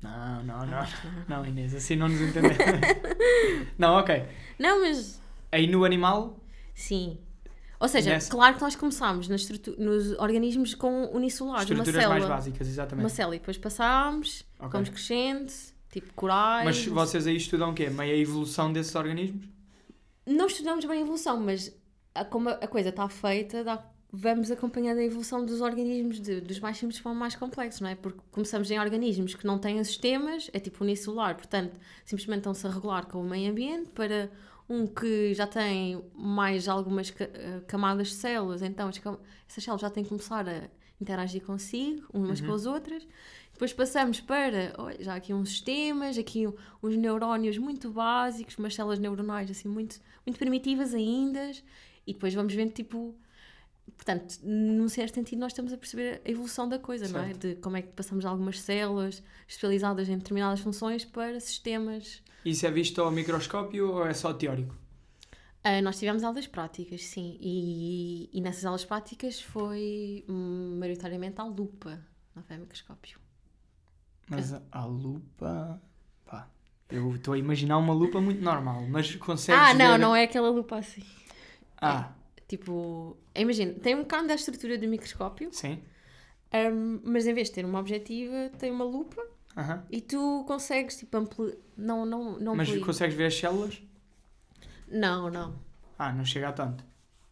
[0.02, 0.84] Não, não, não.
[1.28, 2.58] Não, Inês, assim não nos entendemos.
[3.78, 4.26] não, ok.
[4.58, 6.40] Não, mas Aí no animal,
[6.74, 7.20] sim.
[7.82, 12.10] Ou seja, Nessa- claro que nós começámos nas nos organismos com uniculares, uma estruturas célula.
[12.20, 13.12] mais básicas, Uma exatamente.
[13.12, 14.72] célula e depois passámos, Ok.
[14.72, 15.52] fomos crescendo,
[15.92, 16.64] tipo corais.
[16.66, 17.90] Mas vocês aí estudam o quê?
[17.90, 19.46] Meio a evolução desses organismos?
[20.28, 21.76] Não estudamos bem a evolução, mas
[22.14, 26.60] a- como a coisa está feita, dá- vamos acompanhando a evolução dos organismos, de- dos
[26.60, 27.96] mais simples para os mais complexos, não é?
[27.96, 32.70] Porque começamos em organismos que não têm sistemas, é tipo unicelular, portanto, simplesmente estão-se a
[32.70, 34.30] regular com o meio ambiente, para
[34.70, 40.04] um que já tem mais algumas eh, camadas de células, então essas células já têm
[40.04, 40.70] que começar a
[41.00, 42.48] interagir consigo, umas Uhum.
[42.48, 43.08] com as outras.
[43.54, 46.48] Depois passamos para, olha, já aqui uns sistemas, aqui
[46.82, 51.52] uns neurónios muito básicos, umas células neuronais assim muito, muito primitivas ainda,
[52.08, 53.14] e depois vamos vendo tipo,
[53.96, 57.28] portanto, num certo sentido nós estamos a perceber a evolução da coisa, não é?
[57.28, 57.48] Certo.
[57.48, 62.22] De como é que passamos de algumas células especializadas em determinadas funções para sistemas.
[62.44, 64.76] Isso é visto ao microscópio ou é só teórico?
[65.64, 72.00] Ah, nós tivemos aulas práticas, sim, e, e nessas aulas práticas foi maioritariamente à lupa,
[72.36, 73.20] não foi a microscópio.
[74.28, 75.80] Mas a lupa.
[76.26, 76.50] Pá.
[76.90, 79.62] Eu estou a imaginar uma lupa muito normal, mas consegues.
[79.62, 81.04] ah, não, ver- não é aquela lupa assim.
[81.80, 82.12] Ah,
[82.52, 85.80] Tipo, imagina, tem um bocado da estrutura do microscópio, sim.
[86.54, 89.86] hum, mas em vez de ter uma objetiva, tem uma lupa Aham.
[89.90, 91.58] e tu consegues, tipo, ampli...
[91.78, 93.82] não, não, não Mas consegues ver as células?
[94.90, 95.56] Não, não.
[95.98, 96.84] Ah, não chega a tanto.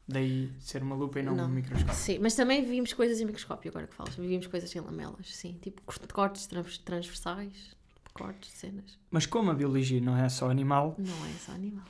[0.07, 1.47] Daí ser uma lupa e não, Não.
[1.47, 1.93] um microscópio.
[1.95, 4.15] Sim, mas também vimos coisas em microscópio, agora que falas.
[4.15, 5.59] Vimos coisas em lamelas, sim.
[5.61, 7.75] Tipo, cort- cortes trans- transversais,
[8.13, 8.97] cortes cenas.
[9.11, 11.83] Mas como a biologia não é só animal, Não é só animal.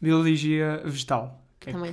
[0.00, 1.38] biologia vegetal.
[1.60, 1.92] que é que- Também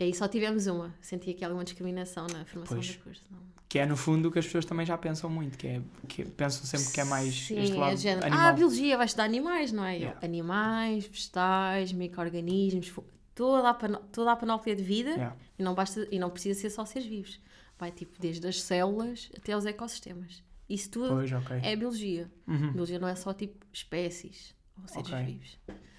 [0.00, 0.12] tivemos.
[0.12, 0.94] Aí só tivemos uma.
[1.00, 2.96] Senti aqui alguma discriminação na formação Pois.
[2.96, 3.22] do curso.
[3.30, 3.38] Não.
[3.68, 6.24] Que é no fundo o que as pessoas também já pensam muito, que é que
[6.24, 8.46] pensam sempre que é mais Sim, este é lado género, animal.
[8.48, 9.96] Ah, biologia, vais estudar animais, não é?
[9.96, 10.18] Yeah.
[10.24, 12.92] Animais, vegetais, micro-organismos,
[13.32, 15.36] toda a, toda a panóplia de vida Yeah.
[15.56, 17.40] e, não basta, e não precisa ser só seres vivos.
[17.78, 20.42] Vai tipo desde as células até aos ecossistemas.
[20.68, 21.60] Isso tudo Pois, ok.
[21.62, 22.28] é biologia.
[22.48, 22.72] Uhum.
[22.72, 25.24] Biologia não é só tipo espécies ou seres Ok.
[25.24, 25.58] vivos.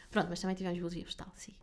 [0.09, 1.53] Pronto, mas também tivemos biologia vegetal, sim.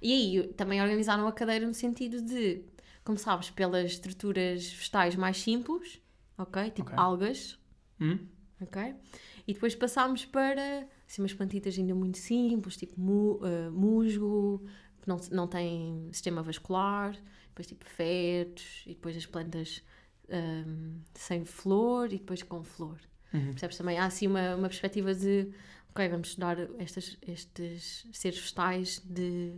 [0.00, 2.62] E aí também organizaram uma cadeira no sentido de,
[3.04, 6.00] como sabes, pelas estruturas vegetais mais simples,
[6.38, 6.70] ok?
[6.70, 6.98] Tipo Ok.
[6.98, 7.58] algas,
[8.00, 8.18] Hum?
[8.60, 8.94] ok?
[9.46, 14.64] E depois passámos para assim, umas plantitas ainda muito simples, tipo mu- eh, musgo,
[15.00, 17.16] que não, não tem sistema vascular,
[17.48, 19.82] depois tipo fetos, e depois as plantas
[20.28, 22.98] ahm, sem flor e depois com flor.
[23.36, 23.50] Uhum.
[23.52, 23.98] Percebes também?
[23.98, 25.48] Há assim uma, uma perspectiva de,
[25.90, 29.54] ok, vamos estudar estas, estes seres vegetais de,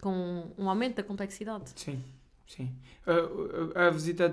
[0.00, 1.70] com um aumento da complexidade.
[1.76, 2.02] Sim,
[2.46, 2.74] sim.
[3.06, 4.26] A, a- a visita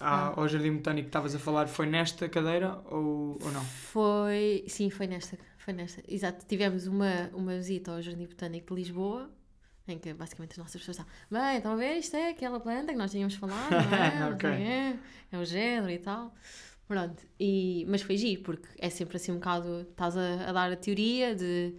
[0.00, 0.34] à- Ah.
[0.36, 3.62] ao Jardim Botânico que estavas a falar foi nesta cadeira ou, ou não?
[3.64, 6.02] Foi, sim, foi nesta, foi nesta.
[6.08, 9.30] Exato, tivemos uma, uma visita ao Jardim Botânico de Lisboa,
[9.88, 12.92] em que basicamente as nossas pessoas estavam, bem, estão a ver, isto é aquela planta
[12.92, 14.20] que nós tínhamos falado, não é?
[14.20, 14.48] Não Ok.
[14.48, 14.98] sei o quê,
[15.32, 16.32] é o género e tal.
[16.90, 20.72] Pronto, e, mas foi giro, porque é sempre assim um bocado, estás a, a dar
[20.72, 21.72] a teoria de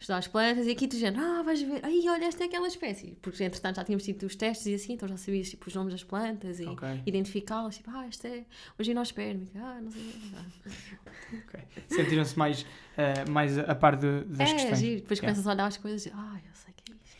[0.00, 2.66] estudar as plantas e aqui tu dizendo, ah, vais ver, aí olha, esta é aquela
[2.66, 3.18] espécie.
[3.20, 5.92] Porque entretanto já tínhamos tido os testes e assim, então já sabias tipo, os nomes
[5.92, 7.02] das plantas e Ok.
[7.04, 8.46] identificá-las, tipo, ah, esta é
[8.78, 10.02] uma ginospérmica, ah, não sei
[11.46, 11.60] ok.
[11.88, 14.78] Sentiram-se mais, eh, mais a par de- das é, questões.
[14.78, 15.00] giro.
[15.02, 15.26] Depois Yeah.
[15.34, 17.16] começas a olhar as coisas e ah, eu sei que é isto.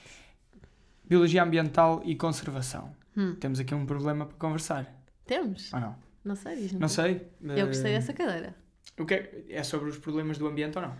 [1.06, 2.96] Biologia ambiental e conservação.
[3.14, 3.34] Hum.
[3.38, 4.90] Temos aqui um problema para conversar.
[5.26, 5.70] Temos?
[5.74, 6.04] Ou não?
[6.24, 6.80] Não sei, diz-me.
[6.80, 6.94] Não tu.
[6.94, 7.28] sei.
[7.56, 8.54] Eu gostei Eh, dessa cadeira.
[8.98, 10.96] O que é, é sobre os problemas do ambiente ou não?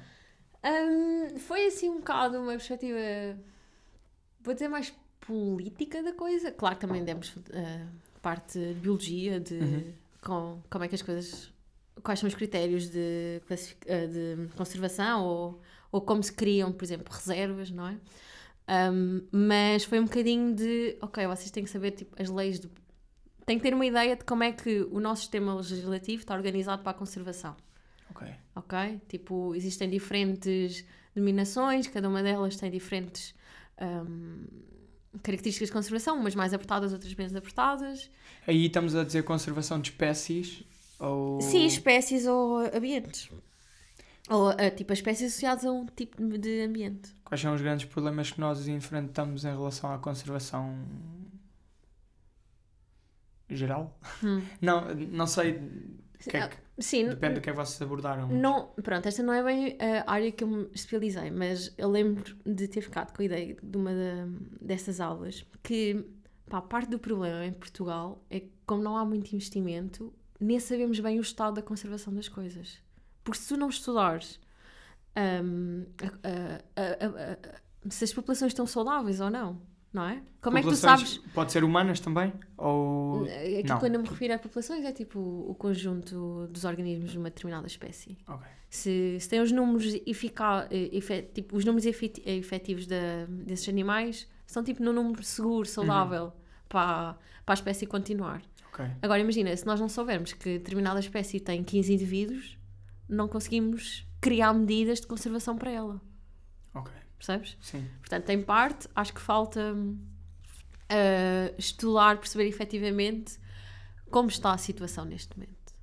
[0.65, 2.99] Hum, foi assim um bocado uma perspectiva,
[4.41, 6.51] vou dizer, mais política da coisa.
[6.53, 7.87] Claro que também demos eh,
[8.23, 9.93] parte de biologia, de Uhum.
[10.23, 11.53] com, como é que as coisas.
[12.03, 13.41] Quais são os critérios de,
[13.87, 15.61] eh, de conservação ou,
[15.93, 17.97] ou como se criam, por exemplo, reservas, não é?
[18.91, 22.71] Hum, mas foi um bocadinho de, ok, vocês têm que saber tipo, as leis do.
[23.47, 26.83] Têm que ter uma ideia de como é que o nosso sistema legislativo está organizado
[26.83, 27.55] para a conservação
[28.11, 28.27] Ok.
[28.55, 29.01] ok?
[29.09, 33.35] Tipo, existem diferentes denominações, cada uma delas tem diferentes
[33.81, 34.47] hum,
[35.23, 38.11] características de conservação, umas mais apertadas, outras menos apertadas.
[38.47, 40.65] Aí estamos a dizer conservação de espécies
[40.99, 41.41] ou...
[41.41, 43.29] Sim, espécies ou ambientes.
[44.29, 47.11] Ou, ah, tipo, as espécies associadas a um tipo de ambiente.
[47.25, 50.75] Quais são os grandes problemas que nós enfrentamos em relação à conservação
[53.49, 53.99] geral?
[54.23, 54.43] Hum.
[54.61, 55.61] Não, não sei.
[56.19, 58.27] que é que- Sim, depende do que é que vocês abordaram.
[58.27, 62.35] Não, pronto, esta não é bem a área que eu me especializei, mas eu lembro
[62.45, 64.27] de ter ficado com a ideia de uma da-
[64.61, 66.05] dessas aulas que
[66.51, 70.99] pá, parte do problema em Portugal é que, como não há muito investimento, nem sabemos
[70.99, 72.83] bem o estado da conservação das coisas.
[73.23, 74.41] Porque se tu não estudares
[75.15, 75.41] a-
[76.29, 77.33] a- a-
[77.87, 79.61] a- se as populações estão saudáveis ou não,
[79.95, 80.21] não é?
[80.43, 81.19] Como é que tu sabes?
[81.33, 82.33] Pode ser humanas também?
[82.59, 83.25] Ou.
[83.25, 83.79] Aqui não.
[83.79, 87.67] quando eu me refiro a populações é tipo o conjunto dos organismos de uma determinada
[87.67, 88.47] espécie Ok.
[88.69, 93.69] se, se tem os números efica- eh, efe- tipo, os números efet- efetivos da- desses
[93.69, 96.33] animais são tipo no número seguro, saudável
[96.69, 98.43] para, para a espécie continuar.
[98.73, 98.85] Ok.
[99.01, 102.59] Agora imagina, se nós não soubermos que determinada espécie tem 15 indivíduos,
[103.09, 106.01] não conseguimos criar medidas de conservação para ela,
[106.75, 106.93] Ok.
[107.25, 107.57] Percebes?
[107.61, 107.89] Sim.
[108.01, 109.99] Portanto, em parte, acho que falta hum,
[110.89, 113.39] eh, estudar, perceber efetivamente
[114.11, 115.75] como está a situação neste momento.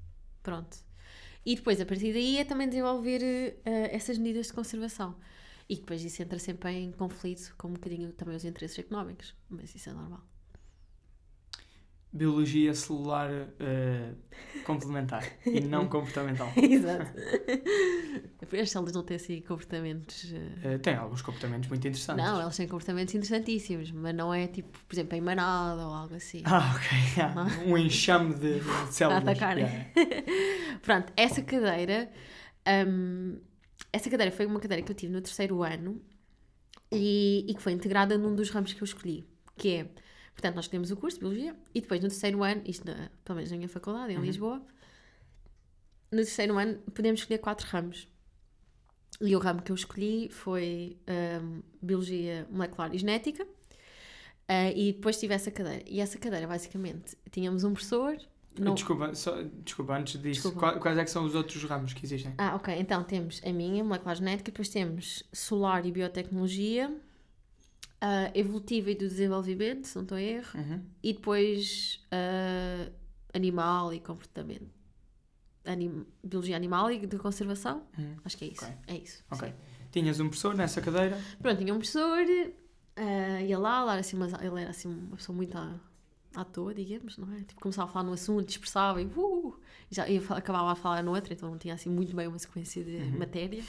[0.43, 0.77] Pronto.
[1.45, 3.21] E depois, a partir daí, é também desenvolver
[3.65, 5.15] eh, essas medidas de conservação.
[5.67, 9.33] E depois isso entra sempre em conflito com um bocadinho também os interesses económicos.
[9.49, 10.21] Mas isso é normal.
[12.13, 14.11] Biologia celular eh,
[14.65, 16.51] complementar e não comportamental.
[16.61, 17.09] Exato.
[18.61, 20.31] As células não têm assim comportamentos.
[20.33, 22.23] eh, Eh, tem alguns comportamentos muito interessantes.
[22.23, 26.15] Não, elas têm comportamentos interessantíssimos, mas não é tipo, por exemplo, em manada ou algo
[26.15, 26.41] assim.
[26.45, 26.97] Ah, ok.
[27.15, 27.65] yeah.
[27.65, 29.23] Um enxame de, de células.
[29.23, 29.63] atacarem.
[29.63, 29.91] Yeah.
[30.83, 32.11] Pronto, essa cadeira,
[32.87, 33.39] hum,
[33.93, 36.01] essa cadeira foi uma cadeira que eu tive no terceiro ano
[36.91, 39.25] e, e que foi integrada num dos ramos que eu escolhi,
[39.57, 39.87] que é,
[40.33, 43.35] portanto, nós escolhemos o curso de Biologia e depois no terceiro ano, isto na, pelo
[43.37, 44.23] menos na minha faculdade, em Uhum.
[44.23, 44.61] Lisboa,
[46.11, 48.07] no terceiro ano podemos escolher quatro ramos.
[49.19, 50.97] E o ramo que eu escolhi foi
[51.43, 53.45] hum, Biologia Molecular e Genética.
[54.47, 55.83] Ah, e depois tive essa cadeira.
[55.87, 58.17] E essa cadeira, basicamente, tínhamos um professor.
[58.59, 60.59] não- Desculpa, só, desculpa, antes disso, Desculpa.
[60.59, 62.33] qua- quais é que são os outros ramos que existem?
[62.37, 62.73] Ah, ok.
[62.77, 66.93] Então temos a minha, molecular genética, depois temos solar e biotecnologia,
[68.01, 70.81] ah, evolutiva e do desenvolvimento, se não estou a erro, Uhum.
[71.03, 72.91] e depois ah,
[73.33, 74.69] animal e comportamento.
[75.63, 78.15] Anim- biologia animal e de conservação, Uhum.
[78.25, 78.65] acho que é isso.
[78.65, 78.75] Ok.
[78.87, 79.23] É isso.
[79.31, 79.47] Ok.
[79.49, 79.53] sim.
[79.91, 81.19] Tinhas um professor nessa cadeira.
[81.41, 82.17] Pronto, tinha um professor,
[82.95, 85.79] ah, ia lá, ele era assim, umas- ele era assim uma pessoa muito à,
[86.35, 87.41] à toa, digamos, não é?
[87.43, 89.59] Tipo, começava a falar num assunto, dispersava e, uh,
[89.91, 92.83] já ia, acabava a falar no outro, então não tinha assim muito bem uma sequência
[92.83, 93.19] de Uhum.
[93.19, 93.63] matéria.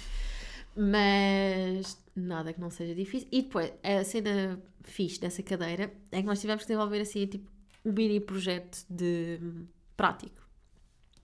[0.75, 3.29] Mas nada que não seja difícil.
[3.33, 7.51] E depois, a cena fixe dessa cadeira é que nós tivemos que desenvolver assim, tipo,
[7.85, 10.41] um mini projeto de hum, prático.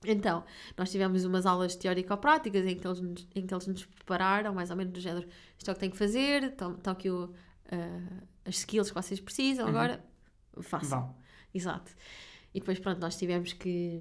[0.04, 0.44] Então,
[0.76, 4.70] nós tivemos umas aulas teórico-práticas em, que eles nos- em que eles nos prepararam, mais
[4.70, 5.26] ou menos do género,
[5.58, 7.32] isto é o que tem que fazer, estão aqui o,
[7.72, 9.70] ah, as skills que vocês precisam, Uhum.
[9.70, 10.04] agora
[10.62, 11.00] façam.
[11.00, 11.16] Vão.
[11.52, 11.92] Exato.
[12.54, 14.00] E depois, pronto, nós tivemos que.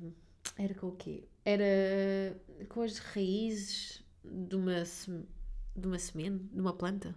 [0.58, 1.24] Era com o quê?
[1.44, 4.84] Era com as raízes de uma,
[5.80, 7.16] de uma semente, de uma planta.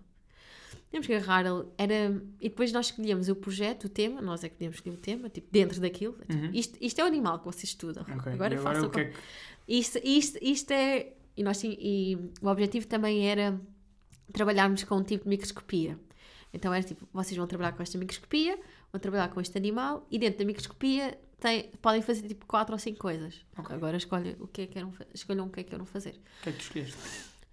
[0.90, 1.46] Tínhamos que agarrar.
[1.46, 2.23] ele- Era...
[2.40, 5.29] E depois nós escolhíamos o projeto, o tema, nós é que podíamos escolher o tema,
[5.29, 6.14] tipo, dentro daquilo.
[6.14, 6.51] Tipo, Uhum.
[6.53, 8.03] isto, isto é o animal que vocês estudam.
[8.03, 8.14] Ok.
[8.33, 8.90] Agora agora façam.
[8.90, 9.18] que é que.
[9.68, 11.12] Isto, isto, isto é.
[11.37, 13.59] E, nós, e o objetivo também era
[14.33, 15.99] trabalharmos com um tipo de microscopia.
[16.53, 18.59] Então era tipo, vocês vão trabalhar com esta microscopia,
[18.92, 22.79] vão trabalhar com este animal e dentro da microscopia tem, podem fazer tipo quatro ou
[22.79, 23.46] cinco coisas.
[23.57, 23.75] Ok.
[23.75, 26.20] Agora escolhem o que é que querem, fa- escolham o que é que fazer.
[26.40, 26.96] O que é que tu escolheste?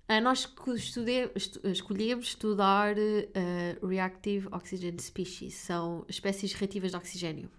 [0.07, 7.49] Ah, nós estude- estu- escolhemos estudar ah, Reactive Oxygen Species, são espécies reativas de oxigênio.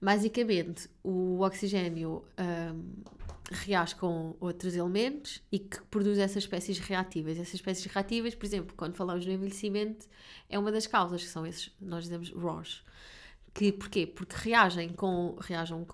[0.00, 2.82] Basicamente, o oxigênio ahm,
[3.52, 7.38] reage com outros elementos e que produz essas espécies reativas.
[7.38, 10.08] Essas espécies reativas, por exemplo, quando falamos no envelhecimento,
[10.48, 12.82] é uma das causas, que são esses, nós dizemos ROS.
[13.54, 14.06] Que, porquê?
[14.06, 15.86] Porque reagem com, reagem,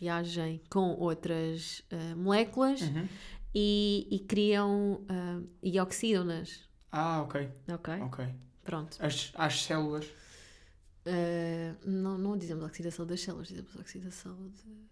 [0.00, 3.08] reagem com outras ah, moléculas Uhum.
[3.54, 6.68] E, e criam ah, e oxidam-nas.
[6.90, 7.48] Ah, ok.
[7.68, 7.94] Ok?
[8.02, 8.26] Ok.
[8.64, 8.96] Pronto.
[9.00, 10.06] As, as células.
[11.06, 14.88] Ah, não, não dizemos oxidação das células, dizemos oxidação de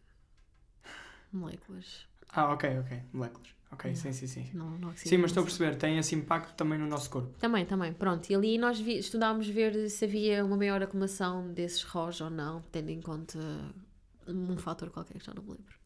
[1.33, 2.07] moléculas.
[2.31, 3.03] Ah, ok, ok.
[3.13, 3.49] Moléculas.
[3.73, 3.97] Ok, Não.
[3.97, 4.51] sim, sim, sim.
[4.53, 7.39] Não, não Sim, mas estou a perceber, tem esse impacto também no nosso corpo.
[7.39, 7.93] Também, também.
[7.93, 8.29] Pronto.
[8.29, 12.63] E ali nós vi- estudámos ver se havia uma maior acumulação desses ROS ou não,
[12.73, 13.39] tendo em conta
[14.27, 15.79] um fator qualquer que já não me lembro.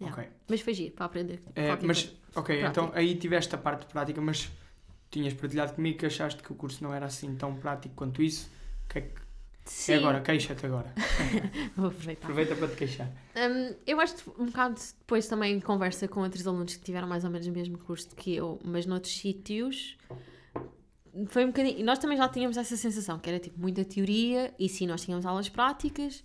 [0.00, 0.16] Yeah.
[0.16, 0.28] Ok.
[0.48, 1.42] Mas foi giro para aprender.
[1.54, 2.16] É, mas, coisa.
[2.36, 2.68] ok, Prática.
[2.68, 4.50] então aí tiveste a parte prática, mas
[5.10, 8.48] tinhas partilhado comigo que achaste que o curso não era assim tão prático quanto isso.
[8.88, 9.28] Que é que...
[9.64, 10.94] Sim, É agora, queixa-te agora.
[11.76, 12.22] vou aproveitar.
[12.26, 13.06] Aproveita para te queixar.
[13.36, 17.22] Hum, eu acho que um bocado depois também conversa com outros alunos que tiveram mais
[17.24, 19.98] ou menos o mesmo curso que eu, mas noutros sítios,
[21.26, 21.78] foi um bocadinho.
[21.80, 25.02] e Nós também já tínhamos essa sensação, que era tipo muita teoria, e sim, nós
[25.02, 26.22] tínhamos aulas práticas,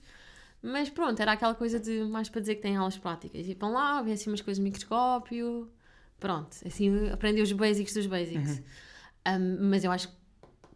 [0.63, 3.47] mas pronto, era aquela coisa de mais para dizer que tem aulas práticas.
[3.47, 5.69] E vão lá, vêem assim umas coisas de microscópio,
[6.19, 8.61] pronto, assim, aprender os basics dos basics.
[9.27, 10.15] Hum, mas eu acho que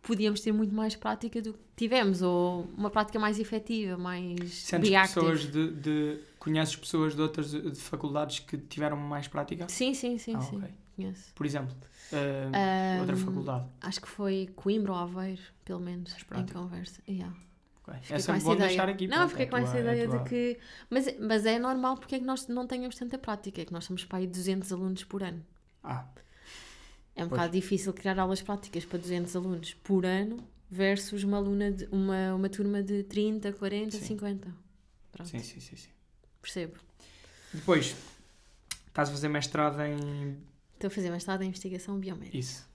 [0.02, 4.90] podíamos ter muito mais prática do que tivemos, ou uma prática mais efetiva, mais Sentes
[4.90, 5.16] reactive.
[5.18, 6.20] pessoas de, de.
[6.40, 9.68] Conheces pessoas de outras de faculdades que tiveram mais prática?
[9.68, 10.58] Sim, sim, sim, Ah, sim.
[10.58, 10.70] ok.
[10.96, 11.34] Conheço.
[11.36, 11.76] Por exemplo,
[12.14, 13.66] uh, outra Ahm, faculdade.
[13.82, 17.02] Acho que foi Coimbra ou Aveiro, pelo menos, em conversa.
[17.08, 17.36] Yeah.
[18.10, 18.68] É sempre bom ideia.
[18.68, 19.08] deixar aqui.
[19.08, 20.60] Não, pronto, fiquei é com essa é ideia tua- de que.
[20.90, 23.86] Mas, mas é normal porque é que nós não tenhamos tanta prática, é que nós
[23.86, 25.46] somos para aí 200 alunos por ano.
[25.84, 26.06] Ah,
[27.16, 27.40] É um Pois.
[27.42, 30.38] bocado difícil criar aulas práticas para 200 alunos por ano
[30.70, 34.06] versus uma aluna de, uma, uma turma de 30, 40, Sim.
[34.06, 34.54] 50.
[35.12, 35.90] Pronto, sim, sim, sim, sim.
[36.42, 36.76] percebo.
[37.54, 37.96] Depois,
[38.88, 40.38] estás a fazer mestrado em
[40.74, 42.38] Estou a fazer mestrado em investigação biomédica.
[42.38, 42.68] isso.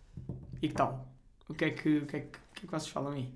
[0.60, 1.06] E que tal?
[1.48, 3.32] O que é que, o que, é que, o que, é que vocês falam aí?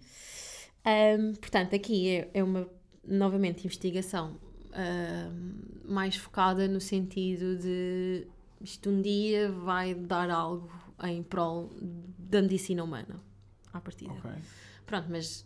[0.86, 2.68] Ahm, portanto, aqui é, é uma,
[3.04, 4.36] novamente, investigação
[4.72, 5.52] ahm,
[5.84, 8.26] mais focada no sentido de
[8.60, 10.70] isto um dia vai dar algo
[11.04, 11.70] em prol
[12.18, 13.20] da medicina humana,
[13.72, 14.12] à partida.
[14.12, 14.30] Ok.
[14.86, 15.44] Pronto, mas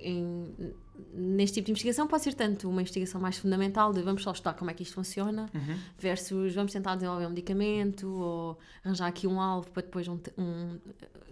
[0.00, 0.72] em-
[1.12, 4.54] neste tipo de investigação pode ser tanto uma investigação mais fundamental de vamos só estudar
[4.54, 5.76] como é que isto funciona, Uhum.
[5.98, 10.78] versus vamos tentar desenvolver um medicamento ou arranjar aqui um alvo para depois um, um-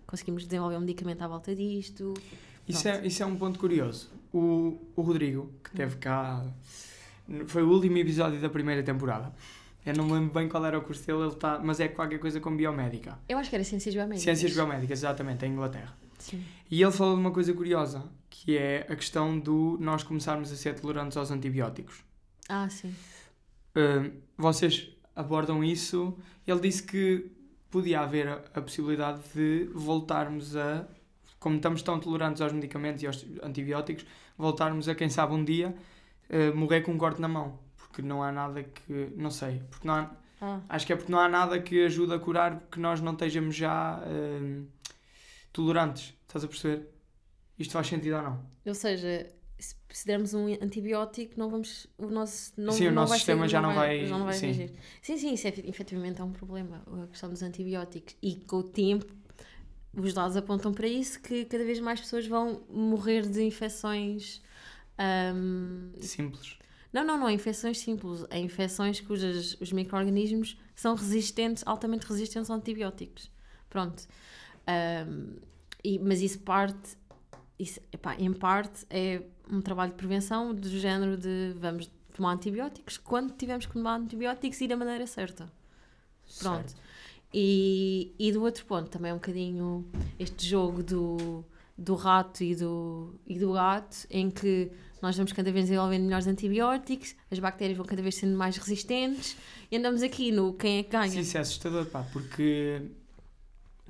[0.05, 2.13] conseguirmos desenvolver um medicamento à volta disto.
[2.67, 4.11] Isso, é, isso é um ponto curioso.
[4.33, 6.45] O, o Rodrigo, que teve cá,
[7.47, 9.33] foi o último episódio da primeira temporada.
[9.85, 12.19] Eu não me lembro bem qual era o curso dele, ele tá, mas é qualquer
[12.19, 13.19] coisa com biomédica.
[13.29, 14.23] Eu acho que era ciências biomédicas.
[14.23, 15.95] Ciências biomédicas, exatamente, em Inglaterra.
[16.19, 16.43] Sim.
[16.71, 20.57] E ele falou de uma coisa curiosa, que é a questão do nós começarmos a
[20.57, 22.03] ser tolerantes aos antibióticos.
[22.49, 22.95] Ah, sim.
[23.77, 26.17] Uh, vocês abordam isso.
[26.47, 27.31] Ele disse que
[27.71, 30.89] podia haver a, a possibilidade de voltarmos a,
[31.45, 34.07] como estamos tão tolerantes aos medicamentos e aos antibióticos,
[34.39, 35.75] voltarmos a, quem sabe, um dia
[36.31, 37.59] uh, morrer com um corte na mão.
[37.77, 39.13] Porque não há nada que.
[39.15, 39.61] Não sei.
[39.71, 42.61] Porque não há, Ah, acho que é porque não há nada que ajude a curar
[42.73, 44.67] que nós não estejamos já uh,
[45.53, 46.15] tolerantes.
[46.27, 46.89] Estás a perceber?
[47.59, 48.41] Isto faz sentido ou não?
[48.67, 49.29] Ou seja,
[49.59, 51.87] se, dermos um antibiótico, não vamos.
[51.99, 54.25] O nosso, não, Sim, o não nosso vai sistema ser- já não vai- já não
[54.25, 54.47] vai sim.
[54.47, 54.73] reagir.
[55.03, 56.83] Sim, sim, isso é, efetivamente é um problema.
[57.05, 58.17] A questão dos antibióticos.
[58.23, 59.07] E com o tempo,
[59.97, 64.43] os dados apontam para isso, que cada vez mais pessoas vão morrer de infecções.
[64.99, 66.59] ahm, Simples.
[66.93, 68.25] não, não, não, infecções simples.
[68.31, 73.31] É infecções cujas os micro-organismos são resistentes, altamente resistentes a antibióticos.
[73.69, 74.07] Pronto.
[74.67, 75.37] Ahm,
[75.83, 76.97] e- mas isso parte,
[77.59, 82.97] isso, epá, em parte, é um trabalho de prevenção do género de vamos tomar antibióticos
[82.99, 85.53] quando tivermos que tomar antibióticos e da maneira certa.
[86.39, 86.71] Pronto.
[86.71, 86.84] Certo.
[87.37, 89.85] E, e do outro ponto, também é um bocadinho
[90.21, 91.45] este jogo do,
[91.77, 94.71] do rato e do, e do gato, em que
[95.03, 99.37] nós vamos cada vez desenvolvendo melhores antibióticos, as bactérias vão cada vez sendo mais resistentes
[99.69, 101.11] e andamos aqui no quem é que ganha.
[101.11, 102.81] Sim, isso é assustador, pá, porque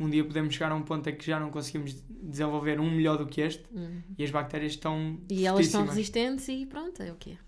[0.01, 3.19] um dia podemos chegar a um ponto em que já não conseguimos desenvolver um melhor
[3.19, 4.01] do que este Hum.
[4.19, 5.95] e as bactérias estão E elas estão fortíssimas.
[5.97, 7.39] resistentes e pronto, é o que é.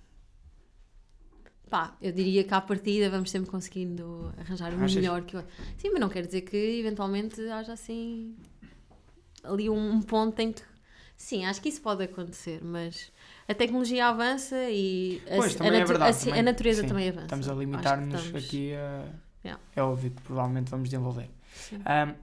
[1.69, 4.95] Pá, eu diria que à partida vamos sempre conseguindo arranjar um Achas?
[4.97, 5.53] melhor que o outro.
[5.77, 8.37] Sim, mas não quer dizer que eventualmente haja assim
[9.43, 10.63] ali um, um ponto em que.
[11.17, 13.11] Sim, acho que isso pode acontecer, mas
[13.49, 16.43] a tecnologia avança e a, Pois, a também é natu- verdade, a ci- a, também.
[16.45, 17.25] natureza Sim, também avança.
[17.25, 19.05] Estamos a limitar-nos estamos- aqui a.
[19.45, 19.63] Yeah.
[19.75, 21.31] É óbvio que provavelmente vamos desenvolver.
[21.87, 22.15] Ahm,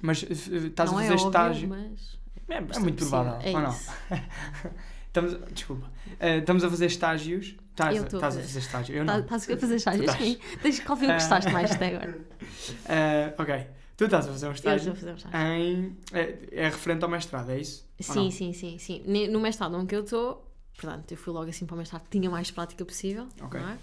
[0.00, 0.32] mas eh,
[0.66, 1.68] estás não a é fazer óbvio, estágio.
[1.68, 3.38] mas É, é muito provável.
[3.42, 3.76] É ou não?
[5.08, 5.90] Estamos, desculpa.
[6.20, 7.56] Eh, estamos a fazer estágios.
[7.70, 8.58] Estás, Eu estás a fazer.
[8.58, 8.96] estágio.
[8.96, 9.20] Eu Tá- não.
[9.20, 10.12] Estás a fazer estágios?
[10.12, 10.38] Sim.
[10.62, 11.18] Tens qual foi o que Ah.
[11.18, 12.18] gostaste mais até agora?
[12.88, 13.66] Eh, ok.
[13.96, 15.38] Tu estás a fazer um Eu estou estágio a fazer um estágio.
[15.40, 15.96] em.
[16.12, 17.86] É, é referente ao mestrado, é isso?
[17.98, 19.02] Sim, sim, sim, sim.
[19.28, 22.50] No mestrado onde eu estou, portanto, eu fui logo assim para o mestrado, tinha mais
[22.50, 23.26] prática possível.
[23.42, 23.58] Ok.
[23.60, 23.78] é?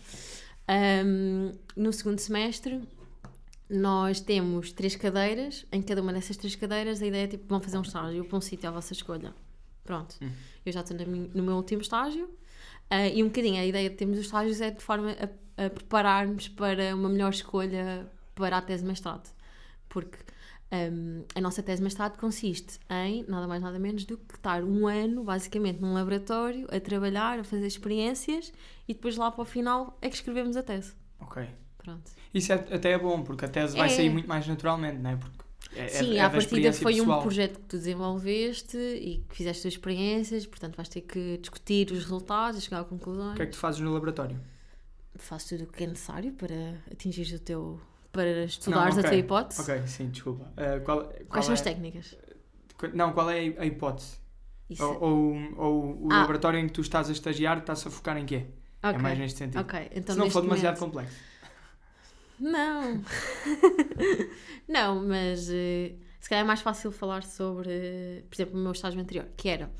[0.68, 2.82] Ahm, no segundo semestre,
[3.70, 5.66] nós temos três cadeiras.
[5.72, 8.38] Em cada uma dessas três cadeiras, a ideia é tipo, vão fazer um estágio para
[8.38, 9.34] um sítio à vossa escolha.
[9.86, 10.16] Pronto.
[10.22, 10.30] Hum.
[10.66, 12.30] Eu já estou no meu último estágio.
[12.90, 15.12] ah, e um bocadinho a ideia de termos os estágios é de forma
[15.58, 19.30] a, a preparar-nos para uma melhor escolha para a tese de mestrado.
[19.88, 20.18] Porque
[20.72, 24.64] ahm, a nossa tese de mestrado consiste em nada mais nada menos do que estar
[24.64, 28.52] um ano, basicamente, num laboratório, a trabalhar, a fazer experiências
[28.88, 30.94] e depois lá para o final é que escrevemos a tese.
[31.22, 31.48] Ok.
[31.78, 32.12] Pronto.
[32.34, 33.90] Isso é, até é bom, porque a tese vai É.
[33.90, 35.16] sair muito mais naturalmente, não é?
[35.16, 35.45] Porque
[35.76, 37.22] é, Sim, é, é à da partida foi um pessoal.
[37.22, 41.92] projeto que tu desenvolveste e que fizeste as tuas experiências, portanto vais ter que discutir
[41.92, 43.34] os resultados e chegar a conclusões.
[43.34, 44.40] O que é que tu fazes no laboratório?
[45.18, 47.80] Faço tudo o que é necessário para atingir o teu.
[48.12, 49.62] para estudares Não, a tua hipótese.
[49.62, 50.50] Ok, sim, desculpa.
[50.56, 52.16] Eh, qual, qual Quais são é, as técnicas?
[52.78, 54.18] qu- Não, qual é a hipótese?
[54.70, 54.84] Isso.
[54.84, 56.22] Ou, ou, ou o Ah.
[56.22, 58.46] laboratório em que tu estás a estagiar está-se a focar em quê?
[58.82, 59.02] É Ok.
[59.02, 59.66] mais neste sentido.
[59.94, 61.18] Então Se não for demasiado momento- complexo.
[62.40, 63.02] Não.
[64.68, 68.72] não, mas eh, se calhar é mais fácil falar sobre, eh, por exemplo, o meu
[68.72, 69.72] estágio anterior, que era.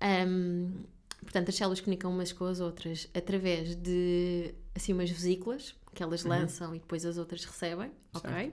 [0.00, 0.84] ahm,
[1.20, 6.22] portanto, as células comunicam umas com as outras através de assim umas vesículas que elas
[6.24, 6.30] Uhum.
[6.30, 8.30] lançam e depois as outras recebem, ok?
[8.30, 8.52] Certo.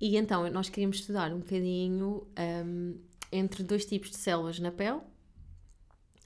[0.00, 2.94] E então nós queríamos estudar um bocadinho ahm,
[3.32, 5.00] entre dois tipos de células na pele,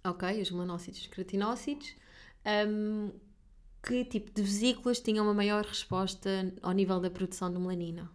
[0.04, 0.40] ok?
[0.42, 1.94] Os melanócitos e os queratinócitos.
[2.44, 3.10] ahm,
[3.82, 8.10] que tipo de vesículas tinham uma maior resposta ao nível da produção de melanina,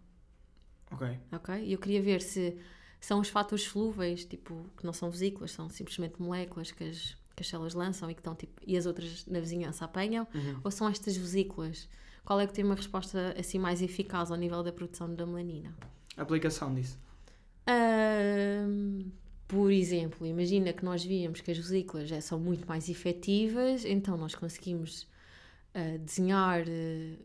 [0.91, 1.17] Ok.
[1.32, 1.73] ok?
[1.73, 2.58] Eu queria ver se
[2.99, 7.41] são os fatores solúveis, tipo, que não são vesículas, são simplesmente moléculas que as, que
[7.41, 10.60] as células lançam e que estão, tipo, e as outras na vizinhança apanham, Uhum.
[10.63, 11.89] ou são estas vesículas?
[12.23, 15.76] Qual é que tem uma resposta assim mais eficaz ao nível da produção da melanina?
[16.15, 16.97] Aplicação disso.
[17.67, 19.12] Ahm,
[19.47, 24.15] por exemplo, imagina que nós víamos que as vesículas já são muito mais efetivas, então
[24.17, 25.08] nós conseguimos
[26.00, 27.18] desenhar ah,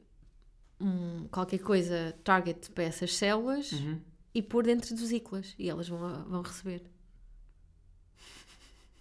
[0.81, 4.01] um- qualquer coisa target para essas células Uhum.
[4.35, 6.83] e pôr dentro de vesículas e elas vão, vão receber.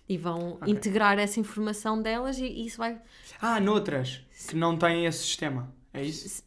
[0.09, 0.73] E vão Ok.
[0.73, 3.01] integrar essa informação delas e, e isso vai.
[3.41, 5.73] Ah, noutras que não têm esse sistema.
[5.93, 6.43] É isso?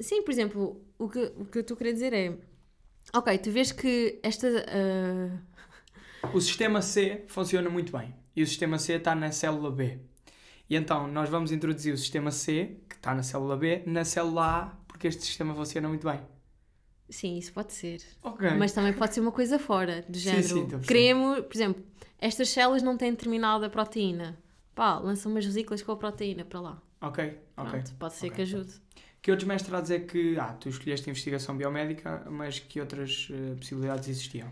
[0.00, 2.38] Sim, por exemplo, o que, o que eu estou a querer dizer é.
[3.12, 4.48] Ok, tu vês que esta.
[4.68, 8.14] ah, O sistema C funciona muito bem.
[8.34, 9.98] E o sistema C está na célula B.
[10.68, 14.44] E então nós vamos introduzir o sistema C, que está na célula B, na célula
[14.46, 16.20] A, porque este sistema funciona muito bem.
[17.10, 18.00] sim, isso pode ser.
[18.22, 18.48] Ok.
[18.58, 20.48] Mas também pode ser uma coisa fora, do Sim, género.
[20.48, 20.86] sim, a perceber.
[20.86, 21.84] queremos, por exemplo,
[22.18, 24.38] estas células não têm determinada proteína.
[24.74, 26.82] Pá, lançam umas vesículas com a proteína para lá.
[27.02, 27.70] Ok, ok.
[27.70, 28.36] Pronto, pode ser Ok.
[28.36, 28.72] que ajude.
[29.20, 34.08] Que outros mestrados é que, ah, tu escolheste investigação biomédica, mas que outras eh, possibilidades
[34.08, 34.50] existiam?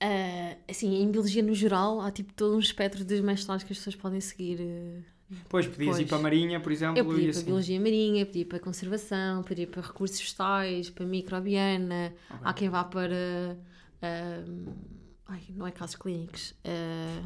[0.00, 3.78] Ah, assim, em biologia no geral, há tipo todo um espectro de mestrados que as
[3.78, 4.60] pessoas podem seguir.
[4.60, 5.02] eh.
[5.48, 6.08] Pois, podias ir Pois.
[6.08, 7.40] para a Marinha, por exemplo, Eu podia ir assim.
[7.40, 12.14] para biologia marinha, podia ir para conservação, podia ir para recursos vegetais, para microbiana.
[12.30, 12.40] Ok.
[12.44, 13.58] Há quem vá para.
[14.02, 14.44] ah,
[15.26, 16.54] Ai, não é casos clínicos.
[16.64, 17.22] eh,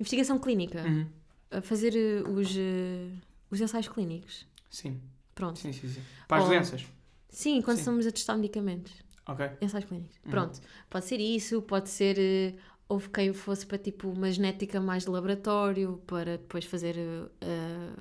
[0.00, 0.82] investigação clínica.
[0.82, 1.06] Uhum.
[1.50, 3.10] A fazer eh, os, eh,
[3.50, 4.46] os ensaios clínicos.
[4.70, 5.00] Sim,
[5.34, 5.58] Pronto.
[5.58, 6.02] sim, sim, sim.
[6.26, 6.84] Para as Ou- doenças.
[7.28, 7.82] Sim, quando Sim.
[7.82, 8.92] estamos a testar medicamentos.
[9.26, 9.46] Ok.
[9.60, 10.16] Ensaios clínicos.
[10.24, 10.30] Uhum.
[10.30, 10.60] Pronto.
[10.90, 12.56] Pode ser isso, pode ser.
[12.88, 16.96] Houve quem fosse para tipo uma genética mais de laboratório, para depois fazer
[17.40, 17.92] eh,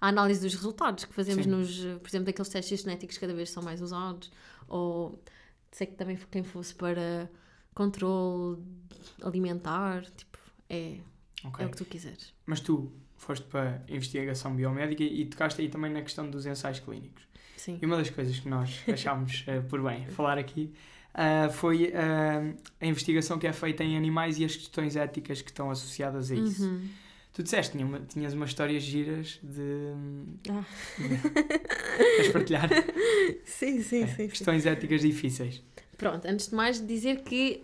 [0.00, 1.50] a análise dos resultados que fazemos Sim.
[1.50, 4.30] nos, por exemplo, daqueles testes genéticos que cada vez são mais usados,
[4.68, 5.18] ou
[5.72, 7.30] sei que também quem fosse para
[7.74, 8.62] controle
[9.22, 10.98] alimentar, tipo, é,
[11.44, 11.64] ok.
[11.64, 12.34] é o que tu quiseres.
[12.46, 17.26] Mas tu foste para investigação biomédica e tocaste aí também na questão dos ensaios clínicos.
[17.64, 17.78] Sim.
[17.80, 20.70] E uma das coisas que nós achámos eh, por bem falar aqui
[21.14, 25.50] ah, foi ah, a investigação que é feita em animais e as questões éticas que
[25.50, 26.64] estão associadas a isso.
[26.64, 26.88] Uhum.
[27.32, 29.92] Tu disseste tinha uma- tinhas umas histórias giras de.
[30.50, 30.64] Ah.
[32.16, 32.68] Queres partilhar?
[33.44, 35.62] Sim, sim, É, Questões éticas difíceis.
[35.96, 37.62] Pronto, antes de mais dizer que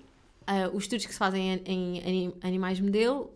[0.72, 3.30] os estudos que se fazem em, em ani- animais modelo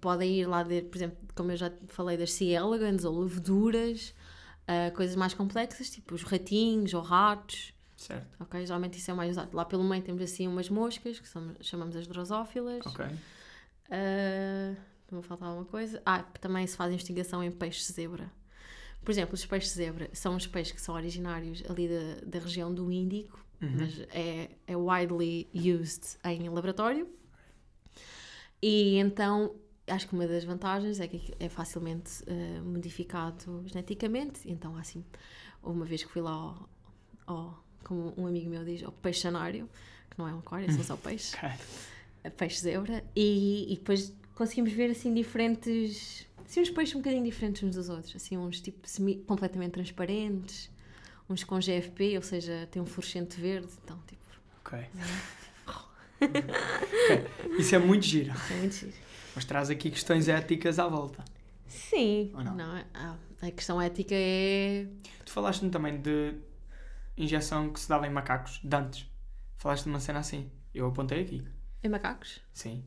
[0.00, 2.46] podem ir lá, de, por exemplo, como eu já falei, das C.
[2.46, 4.14] elegans ou leveduras,
[4.70, 8.26] ah, coisas mais complexas, tipo os ratinhos ou ratos, Certo.
[8.40, 8.64] ok?
[8.64, 9.54] Geralmente isso é mais usado.
[9.56, 12.84] Lá pelo meio temos assim umas moscas, que são, chamamos as drosófilas.
[12.86, 13.04] Ok.
[15.10, 16.00] Não vou faltar alguma coisa.
[16.06, 18.30] Ah, também se faz investigação em peixes zebra.
[19.04, 22.72] Por exemplo, os peixes zebra são os peixes que são originários ali da, da região
[22.72, 23.76] do Índico, Uhum.
[23.78, 27.06] mas é, é widely used em laboratório.
[28.62, 29.54] E então,
[29.90, 34.40] acho que uma das vantagens é que é facilmente eh, modificado geneticamente.
[34.50, 35.04] Então, assim,
[35.62, 36.68] houve uma vez que fui lá ao,
[37.26, 39.68] ao- como um amigo meu diz, ao peixanário,
[40.10, 41.48] que não é um aquário, são só peixes Ok.
[42.24, 47.24] a peixe zebra e, e depois conseguimos ver assim diferentes assim uns peixes um bocadinho
[47.24, 50.70] diferentes uns dos outros assim uns tipo semi- completamente transparentes
[51.28, 54.20] uns com GFP ou seja tem um fluorescente verde então tipo
[54.64, 54.78] Ok.
[56.20, 57.56] Ok.
[57.58, 58.32] Isso é muito giro.
[58.50, 58.92] é muito giro.
[59.40, 61.24] Mas traz aqui questões éticas à volta.
[61.66, 62.76] sim Ou não?
[62.76, 64.86] é- ah, a questão ética é
[65.24, 66.34] Tu falaste-me também de
[67.16, 69.06] injeção que se dava em macacos, de antes.
[69.56, 70.50] Falaste de uma cena assim.
[70.74, 71.42] Eu apontei aqui.
[71.82, 72.84] em macacos Sim.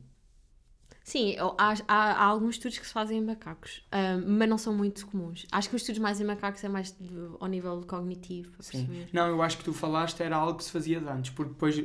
[1.02, 3.84] Sim, há, há- há alguns estudos que se fazem em macacos,
[4.24, 5.46] mas não são muito comuns.
[5.50, 8.86] Acho que os estudos mais em macacos é mais de- ao nível cognitivo, para Sim.
[8.86, 9.08] perceber.
[9.12, 11.82] Não, eu acho que tu falaste era algo que se fazia de antes, porque depois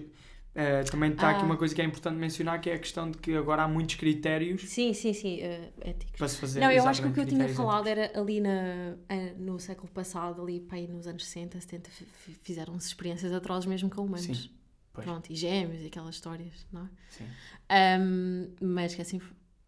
[0.56, 1.46] eh, também está aqui Ah.
[1.46, 3.96] uma coisa que é importante mencionar, que é a questão de que agora há muitos
[3.96, 6.18] critérios Sim, sim, sim, ah, éticos.
[6.18, 6.60] para se fazer.
[6.60, 9.90] Não, eu acho que o que eu tinha falado era ali na, eh, no século
[9.92, 14.26] passado, ali para nos anos 60, 70, fi- fi- fizeram-se experiências atrozes mesmo com humanos.
[14.26, 14.50] Sim,
[14.94, 15.06] pois.
[15.06, 16.90] Pronto, e gêmeos e aquelas histórias, não é?
[17.10, 17.26] Sim.
[17.70, 19.22] Ahm, mas que assim,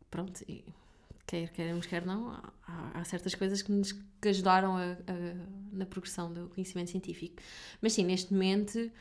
[0.09, 0.65] pronto, e
[1.27, 2.51] quer queremos, quer não, há,
[2.95, 7.41] há- certas coisas que nos que ajudaram a- a- na progressão do conhecimento científico.
[7.81, 8.91] Mas sim, neste momento,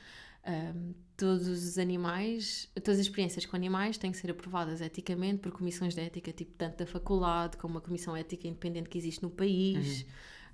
[0.44, 5.52] ahm, todos os animais, todas as experiências com animais têm que ser aprovadas eticamente por
[5.52, 9.30] comissões de ética, tipo tanto da faculdade como uma comissão ética independente que existe no
[9.30, 10.04] país.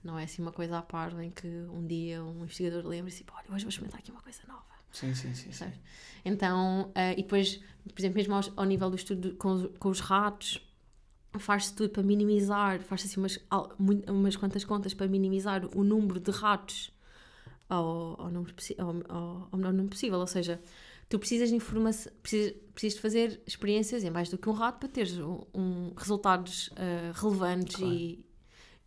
[0.04, 3.26] Não é assim uma coisa à par em que um dia um investigador lembra-se e
[3.32, 4.62] olha, hoje vou experimentar aqui uma coisa nova.
[4.92, 5.52] Sim, sim, sim.
[5.52, 5.72] sim.
[6.24, 7.60] Então, eh, e depois,
[7.92, 10.60] por exemplo, mesmo aos- ao, nível do estudo com, os- com os ratos,
[11.38, 13.38] faz-se tudo para minimizar, faz-se assim umas,
[14.08, 16.90] umas quantas contas para minimizar o número de ratos
[17.68, 18.54] ao, ao, número,
[19.08, 20.18] ao, número possível.
[20.18, 20.60] Ou seja,
[21.08, 24.78] tu precisas de informação, precisas, precisas de fazer experiências em mais do que um rato
[24.80, 27.92] para teres um, um- resultados eh, relevantes Claro.
[27.94, 28.24] e,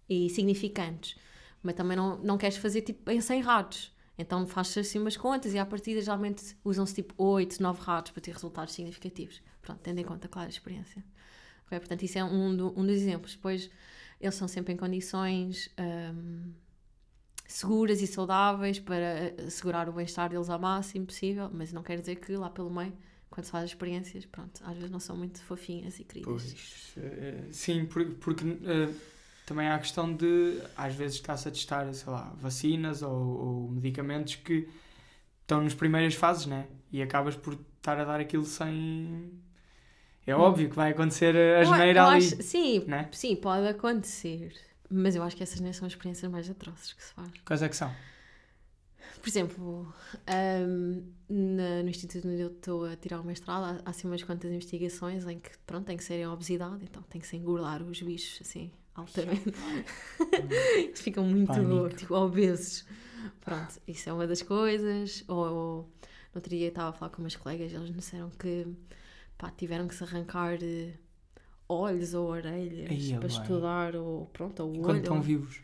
[0.10, 1.16] e significantes.
[1.62, 3.92] Mas também não, não queres fazer tipo em 100 ratos.
[4.18, 8.22] Então faz-se assim umas contas e à partida geralmente usam-se tipo 8, 9 ratos para
[8.22, 9.42] ter resultados significativos.
[9.62, 11.04] Pronto, tendo em conta, claro, a experiência.
[11.66, 13.36] Ok, Portanto, isso é um, do- um dos exemplos.
[13.36, 13.70] Depois,
[14.20, 16.52] eles são sempre em condições hum,
[17.54, 22.18] seguras e saudáveis para assegurar o bem-estar deles ao máximo possível, mas não quer dizer
[22.18, 22.94] que lá pelo meio,
[23.30, 26.56] quando se faz as experiências, pronto, às vezes não são muito fofinhas e queridas.
[26.56, 28.94] Pois, eh, sim, por- porque eh,
[29.46, 33.70] também há a questão de, às vezes está-se a testar, sei lá, vacinas ou, ou
[33.72, 34.68] medicamentos que
[35.42, 36.68] estão nas primeiras fases, né?
[36.92, 39.32] E acabas por estar a dar aquilo sem...
[40.28, 43.10] É óbvio que vai acontecer a geneira ali, sim, né?
[43.12, 44.54] sim, pode acontecer.
[44.90, 47.32] Mas eu acho que essas nem são as experiências mais atrozes que se faz.
[47.46, 47.94] Quais é que são?
[49.22, 49.94] Por exemplo,
[50.28, 54.24] ahm, na- no Instituto onde eu estou a tirar o mestrado, há, há assim umas
[54.24, 57.82] quantas investigações em que, pronto, tem que ser em obesidade, então tem que se engordar
[57.84, 59.54] os bichos, assim, altamente.
[60.78, 61.90] Eles ficam muito, Pânico.
[61.96, 62.86] tipo, obesos.
[63.42, 65.24] Pronto, isso é uma das coisas.
[65.28, 68.66] Ou, ou no outro dia estava a falar com umas colegas, eles me disseram que,
[69.38, 70.94] pá, tiveram que se arrancar eh,
[71.70, 73.38] olhos ou orelhas Ai, para bem.
[73.38, 75.00] estudar, ou pronto, ou Enquanto olho.
[75.00, 75.62] estão vivos.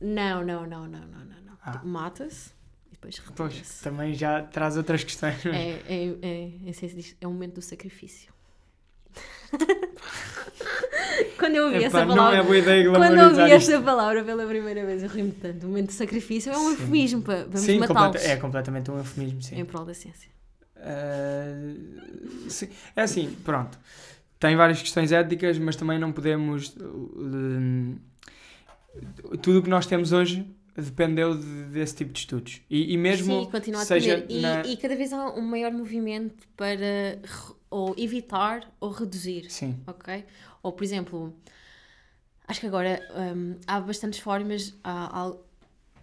[0.00, 1.58] não, não, não, não, não, não, não.
[1.62, 1.80] Ah.
[1.84, 2.50] Mata-se
[2.92, 3.82] depois Pois, retira-se.
[3.82, 5.44] também já traz outras questões.
[5.46, 8.32] É, é, é, é, assim é o momento do sacrifício.
[11.38, 12.38] Quando eu ouvi Epá, essa não palavra.
[12.38, 13.70] é Quando eu ouvi isto.
[13.72, 15.64] esta palavra pela primeira vez, eu ri-me tanto.
[15.64, 16.70] O momento de sacrifício é um Sim.
[16.70, 19.56] eufemismo para vamos Sim, completa- é completamente um eufemismo, sim.
[19.60, 20.30] em prol da ciência.
[20.76, 22.68] Uh, sim.
[22.96, 23.78] É assim, pronto.
[24.44, 26.76] Tem várias questões éticas, mas também não podemos.
[26.76, 27.98] uh,
[29.40, 32.60] tudo o que nós temos hoje dependeu de- desse tipo de estudos.
[32.68, 34.26] E, e mesmo Sim, continua a seja.
[34.28, 37.18] E, na- e cada vez há um maior movimento para
[37.70, 40.26] ou evitar ou reduzir, Sim, ok?
[40.62, 41.34] Ou, por exemplo,
[42.46, 43.00] acho que agora
[43.34, 44.76] hum, há bastantes formas.
[44.84, 45.36] há- há-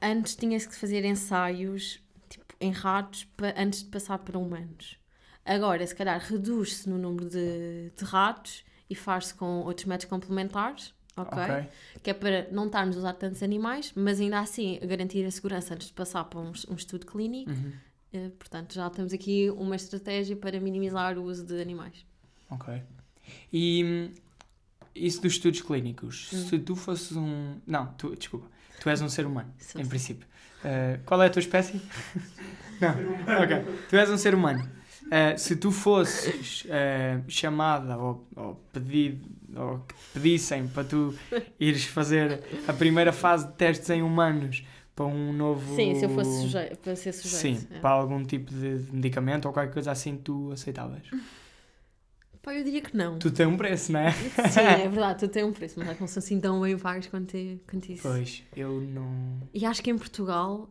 [0.01, 4.97] antes tinha-se que fazer ensaios tipo, em ratos antes de passar para humanos.
[5.45, 10.93] Agora, se calhar, reduz-se no número de, de ratos e faz-se com outros métodos complementares,
[11.17, 11.37] ok?
[11.43, 11.69] ok.
[12.03, 15.73] que é para não estarmos a usar tantos animais, mas ainda assim garantir a segurança
[15.73, 17.49] antes de passar para um, um estudo clínico.
[17.51, 17.71] Uhum.
[18.13, 22.05] Eh, portanto, já temos aqui uma estratégia para minimizar o uso de animais.
[22.49, 22.81] Ok.
[23.51, 24.13] E hum,
[24.93, 26.47] isso dos estudos clínicos, Hum.
[26.49, 27.55] se tu fosses um.
[27.65, 28.47] Não, tu, desculpa.
[28.81, 29.89] Tu és um ser humano, Sou em sim.
[29.89, 30.27] princípio.
[30.65, 31.79] Uh, qual é a tua espécie?
[32.81, 32.89] não.
[33.43, 33.85] Ok.
[33.89, 34.69] Tu és um ser humano.
[35.11, 41.13] Uh, se tu fosses uh, chamada ou, ou pedido ou que pedissem para tu
[41.59, 45.75] ires fazer a primeira fase de testes em humanos para um novo.
[45.75, 47.59] Sim, se eu fosse sujeito, para ser sujeito.
[47.59, 47.79] Sim, é.
[47.79, 51.01] para algum tipo de medicamento ou qualquer coisa assim, tu aceitavas.
[52.41, 53.19] Pá, eu diria que não.
[53.19, 54.11] Tu tens um preço, não é?
[54.11, 57.37] Sim, é verdade, tu tens um preço, mas não são assim tão bem pagos quanto,
[57.69, 58.01] quanto isso.
[58.01, 59.41] Pois, eu não.
[59.53, 60.69] E acho que em Portugal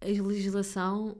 [0.00, 1.16] a legislação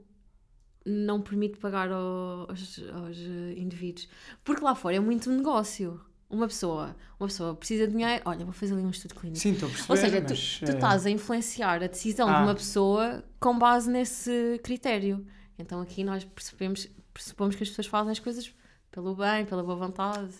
[0.85, 3.17] não permite pagar ao- aos, aos,
[3.57, 4.07] indivíduos.
[4.43, 5.99] Porque lá fora é muito negócio.
[6.29, 9.39] Uma pessoa, uma pessoa precisa de dinheiro, olha, vou fazer ali um estudo clínico.
[9.39, 9.91] Sim, estou a perceber.
[9.91, 12.37] Ou seja, tu, mas, tu eh, estás a influenciar a decisão Ah.
[12.37, 15.25] de uma pessoa com base nesse critério.
[15.57, 18.51] Então aqui nós percebemos, pressupomos que as pessoas fazem as coisas
[18.91, 20.33] pelo bem, pela boa vontade.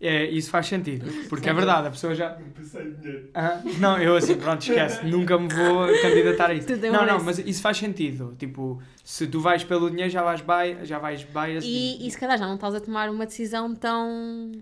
[0.00, 1.10] É, isso faz sentido.
[1.28, 2.30] Porque é verdade, a pessoa já.
[2.54, 3.30] Pensei dinheiro.
[3.34, 5.04] Ah, não, eu assim, pronto, esquece.
[5.04, 6.68] Nunca me vou candidatar a isso.
[6.78, 8.36] Um Não, não, mas isso faz sentido.
[8.38, 11.64] Tipo, se tu vais pelo dinheiro, já vais bias, já vais bias.
[11.64, 14.52] E, e se calhar já não estás a tomar uma decisão tão.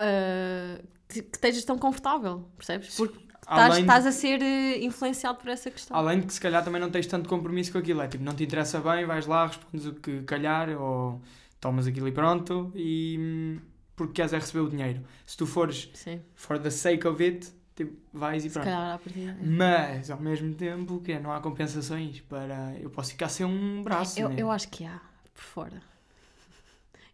[0.00, 2.96] ah, que, que estejas tão confortável, percebes?
[2.96, 5.96] Porque estás, estás a ser eh, influenciado por essa questão.
[5.96, 8.00] além de que se calhar também não tens tanto compromisso com aquilo.
[8.00, 11.20] É tipo, não te interessa bem, vais lá, respondes o que calhar, ou
[11.60, 13.58] tomas aquilo e pronto, e
[14.06, 15.02] porque queres é receber o dinheiro.
[15.26, 18.64] Se tu fores Sim, for the sake of it, tipo, vais e se pronto.
[18.64, 19.30] calhar à partida.
[19.40, 19.44] é.
[19.44, 22.76] Mas, ao mesmo tempo, que não há compensações para...
[22.80, 24.36] Eu posso ficar sem um braço, Eu, né?
[24.38, 25.00] eu acho que há,
[25.34, 25.82] por fora.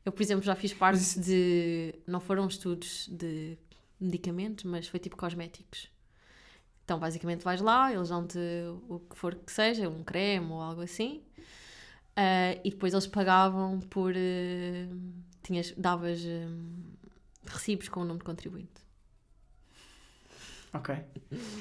[0.04, 1.94] Eu, por exemplo, já fiz parte Mas de.
[2.06, 3.58] Não foram estudos de
[4.00, 5.90] medicamentos, mas foi tipo cosméticos.
[6.84, 8.38] Então, basicamente, vais lá, eles dão-te
[8.88, 11.22] o que for que seja, um creme ou algo assim,
[12.16, 14.12] ah, e depois eles pagavam por.
[14.16, 14.88] eh,
[15.48, 16.46] tinhas, davas eh,
[17.46, 18.80] recibos com o nome de contribuinte.
[20.72, 20.94] Ok.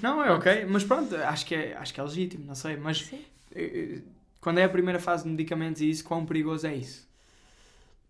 [0.01, 2.99] Não, é ok, mas pronto, acho que é, acho que é legítimo, não sei, mas
[3.05, 3.25] Sim.
[3.55, 4.01] eh,
[4.41, 7.07] quando é a primeira fase de medicamentos e isso, quão perigoso é isso?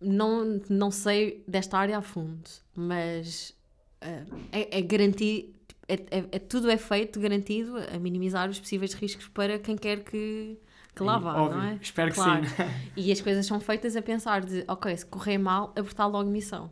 [0.00, 3.54] Não, não sei desta área a fundo, mas
[4.00, 5.54] ah, é, é garantir.
[5.88, 10.04] É, é- é- tudo é feito garantido a minimizar os possíveis riscos para quem quer
[10.04, 10.58] que,
[10.98, 11.78] que lá vá, óbvio, não é?
[11.80, 12.42] Espero Claro.
[12.42, 12.54] que sim.
[12.96, 16.70] E as coisas são feitas a pensar de, ok, se correr mal, abortar logo missão.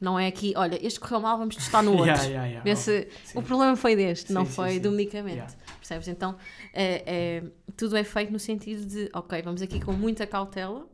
[0.00, 2.06] Não é aqui, olha, este correu mal, vamos testar no outro.
[2.06, 4.80] Yeah, yeah, yeah, o problema foi deste, não Sim, sim, foi sim.
[4.80, 5.54] do medicamento.
[5.78, 6.08] Percebes?
[6.08, 6.36] Então,
[6.72, 7.42] é, é-
[7.76, 10.86] tudo é feito no sentido de, ok, vamos aqui com muita cautela,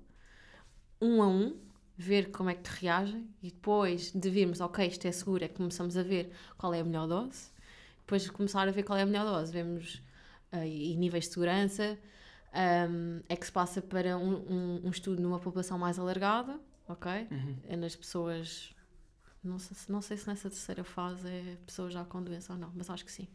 [1.01, 1.55] um a um,
[1.97, 5.55] ver como é que reagem e depois de virmos, ok, isto é seguro, é que
[5.55, 7.51] começamos a ver qual é a melhor dose.
[8.01, 10.03] Depois de começar a ver qual é a melhor dose, vemos
[10.53, 11.99] ah, e níveis de segurança,
[12.57, 17.29] ahm, é que se passa para um, um- um estudo numa população mais alargada, ok?
[17.31, 17.57] Uhum.
[17.69, 18.75] É nas pessoas.
[19.45, 22.59] Não sei, se- não sei se nessa terceira fase é pessoas já com doença ou
[22.59, 23.29] não, mas acho que sim.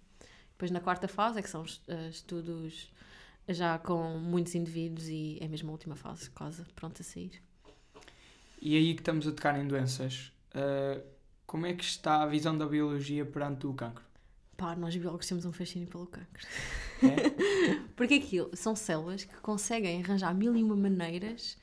[0.51, 2.91] Depois na quarta fase é que são eh, estudos
[3.47, 7.41] já com muitos indivíduos e é mesmo a última fase, quase pronta a sair.
[8.61, 11.01] E aí que estamos a tocar em doenças, eh,
[11.47, 14.03] como é que está a visão da biologia perante o cancro?
[14.61, 16.45] Pá, nós biólogos temos um fascínio pelo cancro.
[17.01, 17.79] É?
[17.97, 21.57] Porque aquilo são células que conseguem arranjar mil e uma maneiras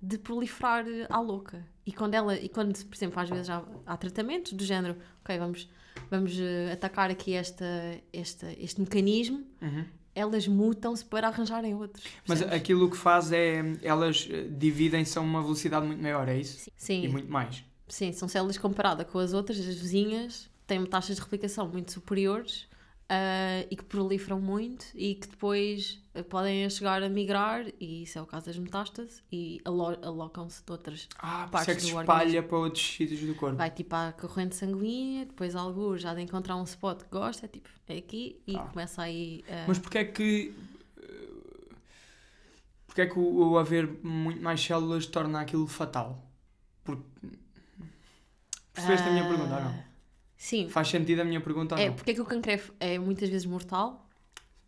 [0.00, 1.62] de proliferar à louca.
[1.84, 5.38] E quando ela, e quando, por exemplo, às vezes há, há tratamentos do género, ok,
[5.38, 5.68] vamos,
[6.10, 7.66] vamos eh, atacar aqui esta,
[8.10, 9.84] esta, este mecanismo, Uhum.
[10.14, 12.02] elas mutam-se para arranjarem outros.
[12.26, 12.54] Mas percebes?
[12.54, 16.70] aquilo que faz é, elas eh, dividem-se a uma velocidade muito maior, é isso?
[16.78, 17.62] Sim, E muito mais.
[17.88, 22.66] sim, são células comparadas com as outras, as vizinhas, têm taxas de replicação muito superiores
[23.08, 28.18] ah, e que proliferam muito e que depois ah, podem chegar a migrar, e isso
[28.18, 31.08] é o caso das metástases, e alo- alocam-se de outras.
[31.18, 32.48] Ah, isso Partes é que se do espalha organismo.
[32.48, 33.56] para outros sítios do corpo.
[33.56, 37.48] Vai tipo à corrente sanguínea, depois algo já de encontrar um spot que gosta, é
[37.48, 38.60] tipo, é aqui, e Ah.
[38.60, 39.44] começa aí.
[39.48, 40.54] ah, Mas porquê é que.
[42.86, 46.22] Porquê é que o, o haver muito mais células torna aquilo fatal?
[46.84, 47.02] Porque.
[48.74, 49.91] Percebeste a minha pergunta ou não?
[50.42, 51.94] Sim, Faz sentido a minha pergunta ou é não?
[51.94, 54.10] porque é que o cancro é, é muitas vezes mortal?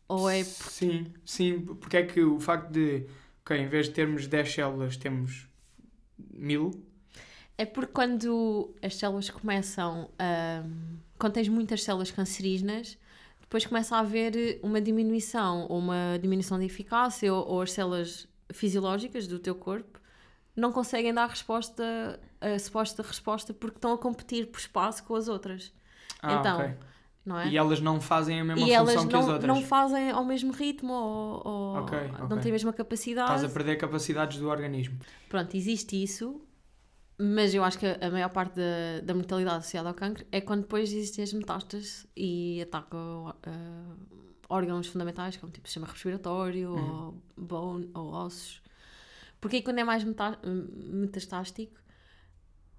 [0.07, 0.45] Ou é.
[0.45, 1.59] Sim, sim.
[1.59, 3.05] Porque é que o facto de.
[3.41, 5.49] Ok, em vez de termos 10 células, temos
[6.33, 6.71] 1000.
[7.59, 10.63] É porque quando as células começam a.
[11.19, 12.97] Quando tens muitas células cancerígenas,
[13.41, 18.29] depois começa a haver uma diminuição, ou uma diminuição de eficácia, ou, ou as células
[18.53, 20.01] fisiológicas do teu corpo
[20.57, 22.21] não conseguem dar resposta,
[22.55, 25.73] a suposta resposta, porque estão a competir por espaço com as outras,
[26.23, 26.75] Ah, Então, ok.
[27.25, 27.49] não é?
[27.51, 29.57] E elas não fazem a mesma E função elas que as não, outras.
[29.57, 32.43] não fazem ao mesmo ritmo ou, ou Ok, não ok.
[32.43, 33.33] têm a mesma capacidade.
[33.35, 34.99] Estás a perder capacidades do organismo.
[35.29, 36.41] Pronto, existe isso,
[37.19, 40.63] mas eu acho que a maior parte da, da mortalidade associada ao cancro é quando
[40.63, 43.95] depois existem as metástases e atacam ah,
[44.49, 47.13] órgãos fundamentais, como tipo sistema respiratório, Uhum.
[47.13, 48.63] ou bone, ou ossos.
[49.41, 51.73] Porque aí quando é mais metastástico,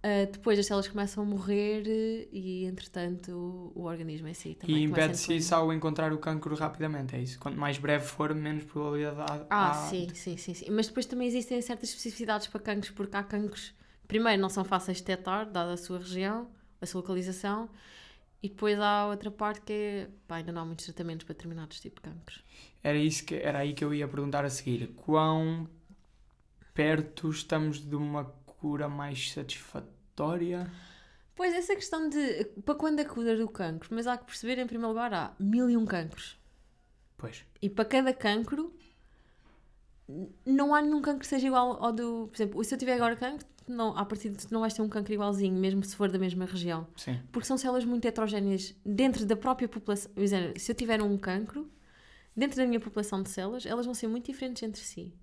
[0.07, 4.53] ah, depois as células começam a morrer eh, e, entretanto, o, o organismo em si
[4.53, 7.39] também E impede-se isso ao encontrar o cancro rapidamente, é isso?
[7.39, 9.71] Quanto mais breve for, menos probabilidade há.
[9.71, 10.69] Ah, sim, sim, sim, sim.
[10.69, 13.73] Mas depois também existem certas especificidades para cancros, porque há cancros,
[14.07, 17.67] primeiro, não são fáceis de detectar, dada a sua região, a sua localização,
[18.43, 21.79] e depois há outra parte que é, pá, ainda não há muitos tratamentos para determinados
[21.79, 22.43] tipos de cancros.
[22.83, 24.89] Era, isso que, era aí que eu ia perguntar a seguir.
[24.97, 25.67] Quão
[26.75, 29.94] perto estamos de uma cura mais satisfatória?
[31.35, 34.65] Pois, essa questão de, para quando a cura do cancro, mas há que perceber, em
[34.65, 36.39] primeiro lugar, há mil e um cancros.
[37.17, 37.43] Pois.
[37.61, 38.73] E para cada cancro,
[40.45, 42.27] não há nenhum cancro que seja igual ao do.
[42.27, 44.89] Por exemplo, se eu tiver agora cancro, não, a partir de não vais ter um
[44.89, 46.87] cancro igualzinho, mesmo se for da mesma região.
[46.95, 47.19] Sim.
[47.31, 50.11] Porque são células muito heterogéneas dentro da própria população.
[50.57, 51.69] Se eu tiver um cancro,
[52.35, 55.13] dentro da minha população de células, elas vão ser muito diferentes entre si.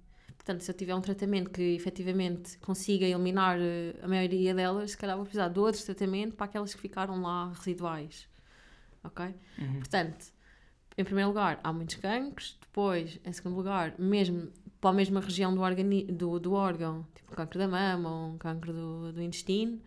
[0.45, 4.97] Portanto, se eu tiver um tratamento que efetivamente consiga eliminar eh, a maioria delas, se
[4.97, 8.29] calhar vou precisar de outro tratamento para aquelas que ficaram lá residuais.
[9.05, 9.25] Ok?
[9.59, 9.79] Uhum.
[9.79, 10.33] Portanto,
[10.99, 12.59] em primeiro lugar, há muitos cancros.
[12.61, 17.31] Depois, em segundo lugar, mesmo para a mesma região do, organi do, do órgão, tipo
[17.37, 19.81] cancro da mama ou um cancro do, do intestino.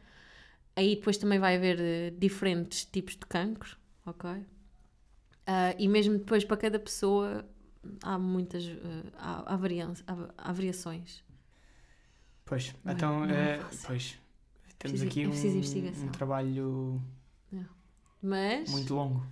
[0.74, 3.76] Aí depois também vai haver eh, diferentes tipos de cancro,
[4.06, 4.30] ok?
[5.46, 7.46] Ah, e mesmo depois para cada pessoa
[8.04, 11.24] há muitas eh, há, há, há- há variações.
[12.46, 12.74] Pois.
[12.84, 14.20] Não é- então, não é é, pois.
[14.78, 16.04] Temos Preciso- aqui é preciso um, investigação.
[16.08, 17.02] um trabalho
[18.22, 18.70] Mas.
[18.70, 19.26] muito longo.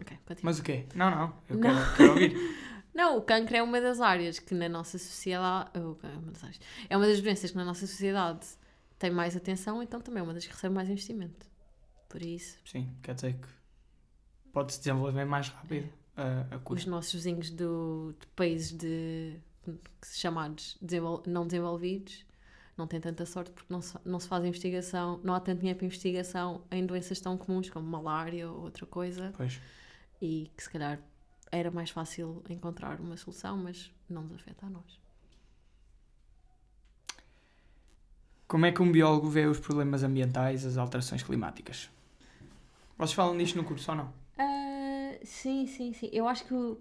[0.00, 0.40] Ok, continua.
[0.42, 0.86] Mas o quê?
[0.94, 1.34] Não, não.
[1.48, 1.62] Eu Não.
[1.62, 2.36] quero, quero ouvir.
[2.94, 5.70] Não, o cancro é uma das áreas que na nossa sociedade.
[5.76, 6.60] oh, é, uma das áreas.
[6.90, 8.46] é uma das doenças que na nossa sociedade
[8.98, 11.46] tem mais atenção, então também é uma das que recebe mais investimento.
[12.06, 13.48] Por isso, Sim, quer dizer que
[14.52, 19.36] pode-se desenvolver mais rápido a, a os nossos vizinhos do, de países de,
[20.04, 22.24] chamados desenvol- não desenvolvidos
[22.76, 25.78] não têm tanta sorte porque não se, não se faz investigação, não há tanto dinheiro
[25.78, 29.60] para investigação em doenças tão comuns como malária ou outra coisa Pois.
[30.20, 30.98] e que se calhar
[31.50, 35.00] era mais fácil encontrar uma solução, mas não nos afeta a nós.
[38.48, 41.90] Como é que um biólogo vê os problemas ambientais, as alterações climáticas?
[42.98, 44.12] Vocês falam disto no curso ou não?
[45.24, 46.08] Sim, sim, sim.
[46.12, 46.78] Eu acho que o,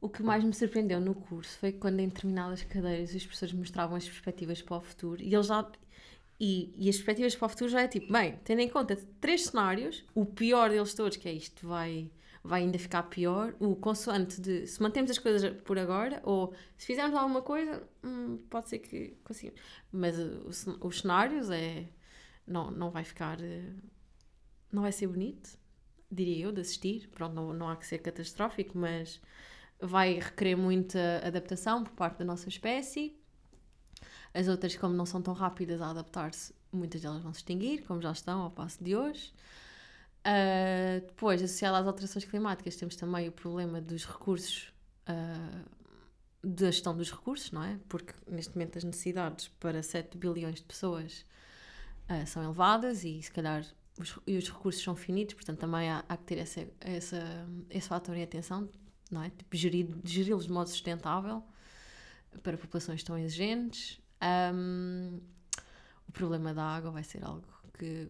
[0.00, 3.96] o que mais me surpreendeu no curso foi quando em determinadas cadeiras os professores mostravam
[3.96, 5.70] as perspectivas para o futuro e eles já.
[6.40, 9.44] E, e as perspectivas para o futuro já é tipo, bem, tendo em conta três
[9.46, 12.10] cenários, o pior deles todos, que é isto vai,
[12.44, 16.86] vai ainda ficar pior, o consoante de se mantemos as coisas por agora, ou se
[16.86, 19.60] fizermos alguma coisa, hum, pode ser que consigamos.
[19.92, 21.86] Mas uh, o cen- os cenários é.
[22.46, 23.40] Não, não vai ficar.
[23.40, 23.76] uh,
[24.72, 25.58] Não vai ser bonito
[26.10, 27.08] diria eu, de assistir.
[27.08, 29.20] Pronto, não, não há que ser catastrófico, mas
[29.80, 33.16] vai requerer muita adaptação por parte da nossa espécie.
[34.32, 38.00] As outras, como não são tão rápidas a adaptar-se, muitas delas vão se extinguir, como
[38.02, 39.32] já estão ao passo de hoje.
[40.28, 44.72] Ah, depois, associado às alterações climáticas, temos também o problema dos recursos,
[45.06, 45.62] ah,
[46.42, 47.78] da gestão dos recursos, não é?
[47.88, 51.24] Porque neste momento as necessidades para 7 bilhões de pessoas
[52.08, 53.64] ah, são elevadas e se calhar
[53.98, 57.88] os, e os recursos são finitos, portanto também há, há que ter essa, essa, esse
[57.88, 58.68] fator em atenção,
[59.10, 59.30] não é?
[59.30, 61.42] Tipo, geri-los de modo sustentável
[62.42, 64.00] para populações tão exigentes.
[64.20, 65.20] Ahm,
[66.08, 67.46] o problema da água vai ser algo
[67.78, 68.08] que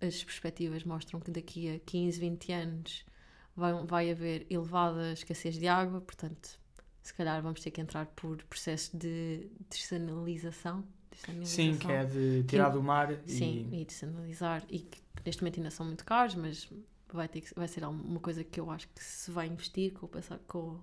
[0.00, 3.04] as perspectivas mostram que daqui a 15, 20 anos
[3.54, 6.58] vai, vai haver elevada escassez de água, portanto,
[7.02, 10.84] se calhar vamos ter que entrar por processo de dessanalização.
[11.44, 13.82] Sim, que é de tirar do mar Sim, e...
[13.82, 14.64] e dessanalizar.
[14.68, 16.68] E que neste momento ainda são muito caros, mas
[17.12, 20.06] vai, ter que, vai ser uma coisa que eu acho que se vai investir com
[20.06, 20.80] o passar, com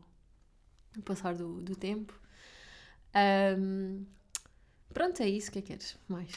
[0.98, 2.14] o passar do, do tempo.
[3.14, 4.06] Ahm,
[4.94, 5.50] pronto, é isso.
[5.50, 6.32] O que é que queres mais?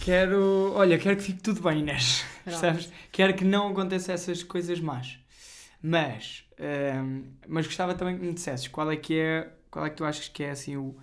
[0.00, 2.24] Quero, olha, quero que fique tudo bem, Inês.
[2.44, 2.92] Percebes?
[3.10, 5.18] Quero que não aconteça essas coisas más.
[5.80, 9.96] Mas, ehm, mas gostava também que me dissesses qual é que é, qual é que
[9.96, 10.96] tu achas que é assim o,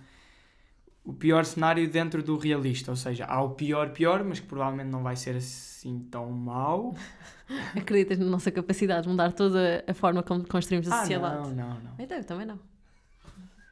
[1.06, 2.90] o pior cenário dentro do realista.
[2.90, 6.94] Ou seja, há o pior pior, mas que provavelmente não vai ser assim tão mau.
[7.76, 11.36] Acreditas na nossa capacidade de mudar toda a forma como construímos a Ah, sociedade?
[11.36, 11.94] não, não, não.
[11.98, 12.58] Então, eu também não.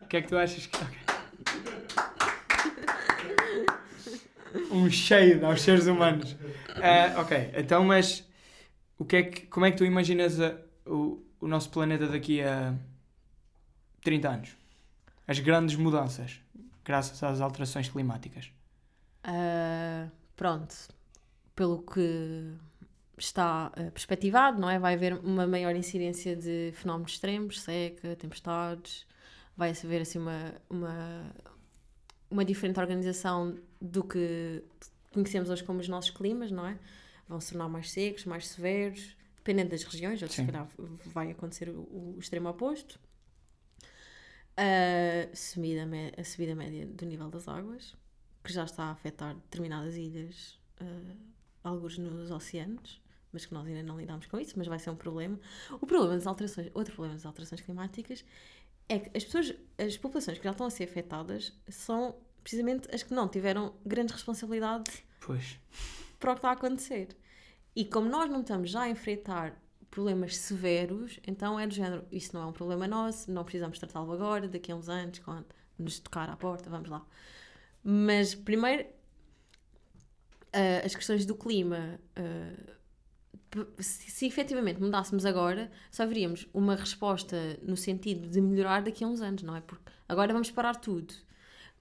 [0.01, 0.76] O que é que tu achas que.
[0.76, 0.95] ok.
[4.70, 6.37] Um shade aos seres humanos.
[6.76, 8.24] Ah, ok, então, mas
[8.99, 10.57] o que é que, como é que tu imaginas a-
[10.87, 12.74] o, o nosso planeta daqui a
[14.03, 14.51] 30 anos?
[15.26, 16.41] As grandes mudanças,
[16.85, 18.53] graças às alterações climáticas.
[19.22, 20.74] Ah, pronto,
[21.57, 22.53] pelo que
[23.16, 24.78] está ah, perspectivado, não é?
[24.78, 29.07] Vai haver uma maior incidência de fenómenos extremos, seca, tempestades,
[29.57, 31.35] vai haver assim uma, uma,
[32.30, 34.62] uma diferente organização do que
[35.12, 36.78] conhecemos hoje como os nossos climas, não é?
[37.28, 40.68] Vão se tornar mais secos, mais severos, dependendo das regiões, ou se calhar
[41.07, 42.99] vai acontecer o, o extremo oposto.
[44.57, 45.82] A subida,
[46.16, 47.96] a subida média do nível das águas,
[48.42, 51.16] que já está a afetar determinadas ilhas, uh,
[51.62, 53.00] alguns nos oceanos,
[53.32, 55.40] mas que nós ainda não lidamos com isso, mas vai ser um problema.
[55.72, 58.24] O problema das alterações, outro problema das alterações climáticas
[58.88, 63.02] é que as pessoas, as populações que já estão a ser afetadas são precisamente as
[63.02, 65.59] que não tiveram grande responsabilidade Pois.
[66.20, 67.09] para o que está a acontecer.
[67.74, 69.61] E como nós não estamos já a enfrentar
[69.95, 74.12] problemas severos, então é do género, isso não é um problema nosso, não precisamos tratá-lo
[74.12, 75.47] agora, daqui a uns anos, quando
[75.78, 77.05] nos tocar à porta, vamos lá.
[77.82, 78.84] Mas primeiro,
[80.53, 81.99] ah, as questões do clima,
[83.51, 89.05] p- se, se efetivamente mudássemos agora, só veríamos uma resposta no sentido de melhorar daqui
[89.05, 89.61] a uns anos, não é?
[89.61, 91.14] Porque agora vamos parar tudo.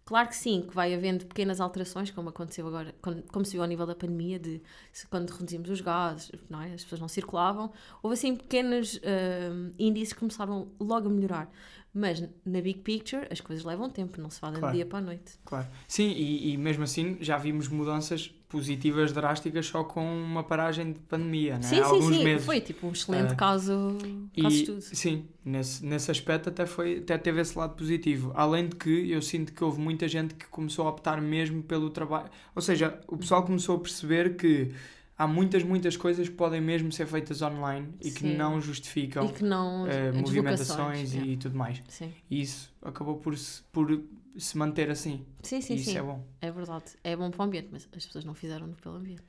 [0.06, 2.93] Claro que sim, que vai havendo pequenas alterações, como aconteceu agora,
[3.32, 4.62] como se viu ao nível da pandemia, de
[5.10, 6.74] quando reduzimos os gases, não é?
[6.74, 7.72] as pessoas não circulavam.
[8.01, 11.49] Houve assim pequenos ah, índices que começaram logo a melhorar.
[11.94, 14.74] Mas na big picture as coisas levam tempo, não se fazem Claro.
[14.74, 15.34] do dia para a noite.
[15.46, 15.68] Claro.
[15.88, 21.00] Sim, e, e mesmo assim já vimos mudanças positivas drásticas só com uma paragem de
[21.02, 21.62] pandemia, né?
[21.64, 22.24] Sim, Há sim, alguns sim.
[22.24, 22.46] meses.
[22.46, 23.98] Foi tipo um excelente Ah, caso,
[24.39, 24.82] caso E, estudo.
[24.82, 28.32] sim, nesse, nesse aspecto até, foi, até teve esse lado positivo.
[28.36, 31.89] Além de que eu sinto que houve muita gente que começou a optar mesmo pelo
[31.91, 32.30] trabalho.
[32.56, 34.72] Ou seja, o pessoal começou a perceber que
[35.18, 38.36] há muitas, muitas coisas que podem mesmo ser feitas online e que Sim.
[38.38, 39.86] não justificam E que não.
[39.88, 41.82] eh, as movimentações e tudo mais.
[41.88, 44.01] Sim, E isso acabou por se, por
[44.38, 45.26] se manter assim.
[45.41, 45.74] sim, sim.
[45.74, 45.97] e isso sim.
[45.97, 46.26] é bom.
[46.41, 46.86] É verdade.
[47.03, 49.24] É bom para o ambiente, mas as pessoas não fizeram pelo ambiente.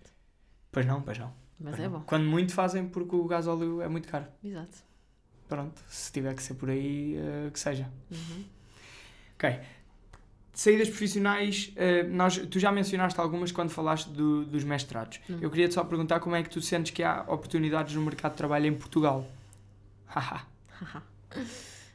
[0.72, 1.32] Pois não, pois não.
[1.58, 1.98] Mas Pois é não.
[2.00, 2.04] bom.
[2.06, 4.26] Quando muito fazem porque o gasóleo é muito caro.
[4.42, 4.78] Exato.
[5.48, 7.88] Pronto, se tiver que ser por aí, eh, que seja.
[8.10, 8.44] Uhum.
[9.36, 9.60] Ok.
[10.54, 15.18] Saídas profissionais, eh, nós, tu já mencionaste algumas quando falaste do- dos mestrados.
[15.28, 15.38] Hum.
[15.40, 18.38] Eu queria-te só perguntar como é que tu sentes que há oportunidades no mercado de
[18.38, 19.26] trabalho em Portugal.
[20.06, 20.46] Haha.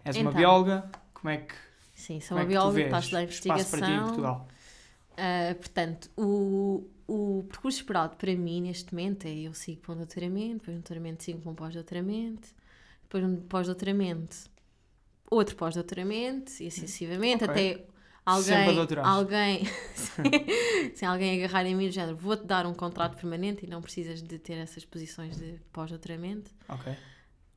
[0.04, 0.34] És uma Então.
[0.34, 1.54] bióloga, como é que,
[1.96, 4.06] Sim, sou é uma tu bióloga está a estudar espaço para ti em investigação.
[4.08, 4.48] Portugal?
[5.18, 9.98] Ah, portanto, o, o percurso esperado para mim neste momento é eu sigo para um
[9.98, 12.48] doutoramento, depois um doutoramento sigo para um pós-doutoramento,
[13.04, 14.36] depois um pós-doutoramento,
[15.30, 17.50] outro pós-doutoramento e assim sucessivamente, Ok.
[17.74, 17.86] até
[18.30, 19.64] alguém, alguém,
[20.96, 24.22] se alguém agarrar em mim do género, vou-te dar um contrato permanente e não precisas
[24.22, 26.52] de ter essas posições de pós-doutoramento.
[26.68, 26.94] Ok.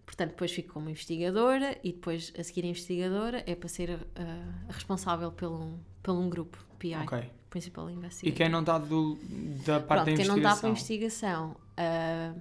[0.05, 3.95] Portanto, depois fico como investigadora e depois a seguir a investigadora é para ser a,
[3.95, 7.31] a- a responsável pelo, um- pelo um grupo, PI, Ok.
[7.49, 8.37] Principal E Investigator.
[8.37, 9.19] quem não está do-
[9.67, 11.51] da parte Pronto, da quem não dá para investigação?
[11.51, 12.35] investigação, ah,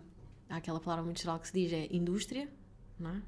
[0.49, 2.47] há aquela palavra muito geral que se diz é indústria,
[2.97, 3.21] não é?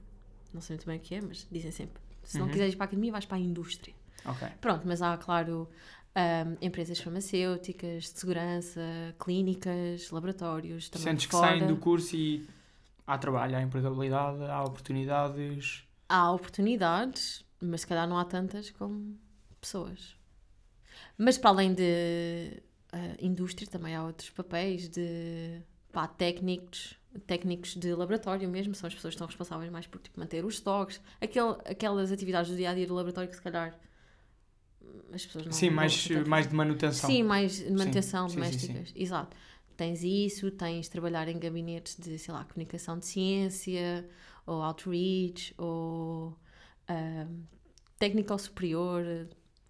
[0.53, 2.51] Não sei muito bem o que é, mas dizem sempre, se não Uhum.
[2.51, 3.93] quiseres ir para a academia, vais para a indústria.
[4.25, 4.47] Ok.
[4.61, 5.69] Pronto, mas há, claro,
[6.15, 8.81] ah, empresas farmacêuticas, de segurança,
[9.19, 12.47] clínicas, laboratórios, também Sentes que saem do curso e
[13.05, 15.83] há trabalho, há empregabilidade, há oportunidades.
[16.07, 19.17] Há oportunidades, mas se calhar não há tantas como
[19.59, 20.15] pessoas.
[21.17, 22.61] Mas para além de
[22.91, 25.61] ah, indústria, também há outros papéis de
[25.91, 26.95] pá, técnicos,
[27.25, 30.55] técnicos de laboratório mesmo, são as pessoas que estão responsáveis mais por tipo, manter os
[30.55, 33.79] estoques, aquele, aquelas atividades do dia a dia do laboratório que se calhar
[35.13, 36.29] as pessoas não Sim, não mais, tanto.
[36.29, 37.09] mais de manutenção.
[37.09, 38.67] Sim, mais de manutenção sim, sim, sim.
[38.67, 39.35] domésticas, exato.
[39.75, 44.07] tens isso, tens trabalhar em gabinetes de, sei lá, comunicação de ciência,
[44.45, 46.37] ou outreach, ou
[46.87, 47.27] ah,
[47.97, 49.03] técnico superior,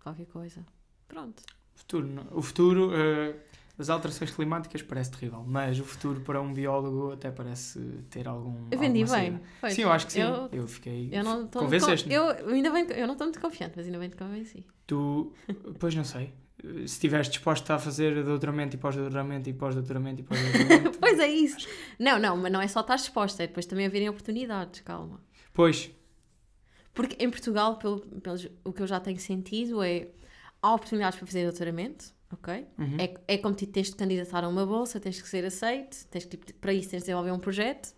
[0.01, 0.65] qualquer coisa.
[1.07, 1.41] Pronto.
[1.76, 3.36] Futuro, não- o futuro, eh,
[3.78, 8.67] as alterações climáticas parece terrível, mas o futuro para um biólogo até parece ter algum.
[8.71, 9.39] Eu vendi bem.
[9.71, 10.21] Sim, eu acho que sim.
[10.21, 11.09] Eu, Eu, fiquei.
[11.11, 12.15] eu não estou muito Convenceste-me.
[12.15, 14.65] con- eu, ainda bem, eu não estou muito confiante, mas ainda bem te convenci.
[14.86, 15.34] Tu,
[15.80, 16.34] pois não sei.
[16.61, 20.97] Se estiveres disposto a fazer doutoramento e pós-doutoramento e pós-doutoramento e pós-doutoramento.
[21.01, 21.67] Pois é isso.
[21.99, 25.19] Não, não, mas não é só estar exposta, é depois também haverem oportunidades, calma.
[25.51, 25.91] pois,
[26.93, 30.07] Porque em Portugal, pelo, pelos- o que eu já tenho sentido é
[30.61, 32.67] há oportunidades para fazer doutoramento, ok?
[32.77, 36.05] uhum, É, é como tipo, tens de candidatar a uma bolsa, tens que ser aceito,
[36.07, 37.93] tens que, tipo, para isso tens de desenvolver um projeto.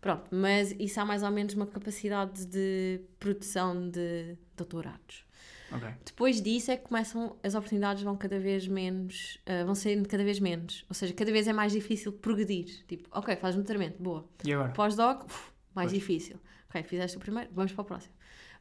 [0.00, 5.24] Pronto, mas isso há mais ou menos uma capacidade de produção de doutorados.
[5.72, 5.88] ok.
[6.04, 10.22] Depois disso é que começam, as oportunidades vão cada vez menos, ah, vão sendo cada
[10.22, 10.84] vez menos.
[10.88, 12.84] Ou seja, cada vez é mais difícil progredir.
[12.86, 14.28] Tipo, ok, fazes um doutoramento, boa.
[14.44, 14.72] E agora?
[14.72, 15.22] Pós-doc,
[15.74, 15.92] mais Pois.
[15.92, 16.36] difícil.
[16.68, 18.14] Ok, fizeste o primeiro, vamos para o próximo.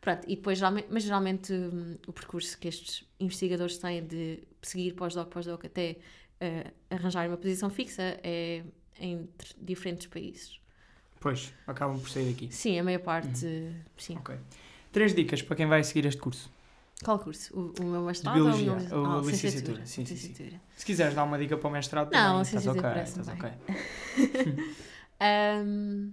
[0.06, 4.93] Pronto, e depois, geralmente, mas geralmente hum, o percurso que estes investigadores têm de seguir
[4.93, 5.95] pós-doc, pós-doc até
[6.39, 8.62] eh, arranjar uma posição fixa é
[8.99, 10.60] entre diferentes países.
[11.20, 12.53] Pois, acabam por sair daqui.
[12.53, 13.47] Sim, a maior parte,
[13.97, 14.16] sim.
[14.18, 14.38] Ok.
[14.91, 16.51] Três dicas para quem vai seguir este curso.
[17.03, 17.51] Qual curso?
[17.60, 20.28] O, o meu mestrado biologia, ou o meu ou ah, licenciatura, sim, sim, sim.
[20.28, 20.62] licenciatura.
[20.78, 23.01] Se quiseres dar uma dica para o mestrado, Não, também, estás licenciatura ok.
[23.01, 23.38] Estás bem.
[24.38, 24.76] ok.
[25.20, 26.12] Ahm,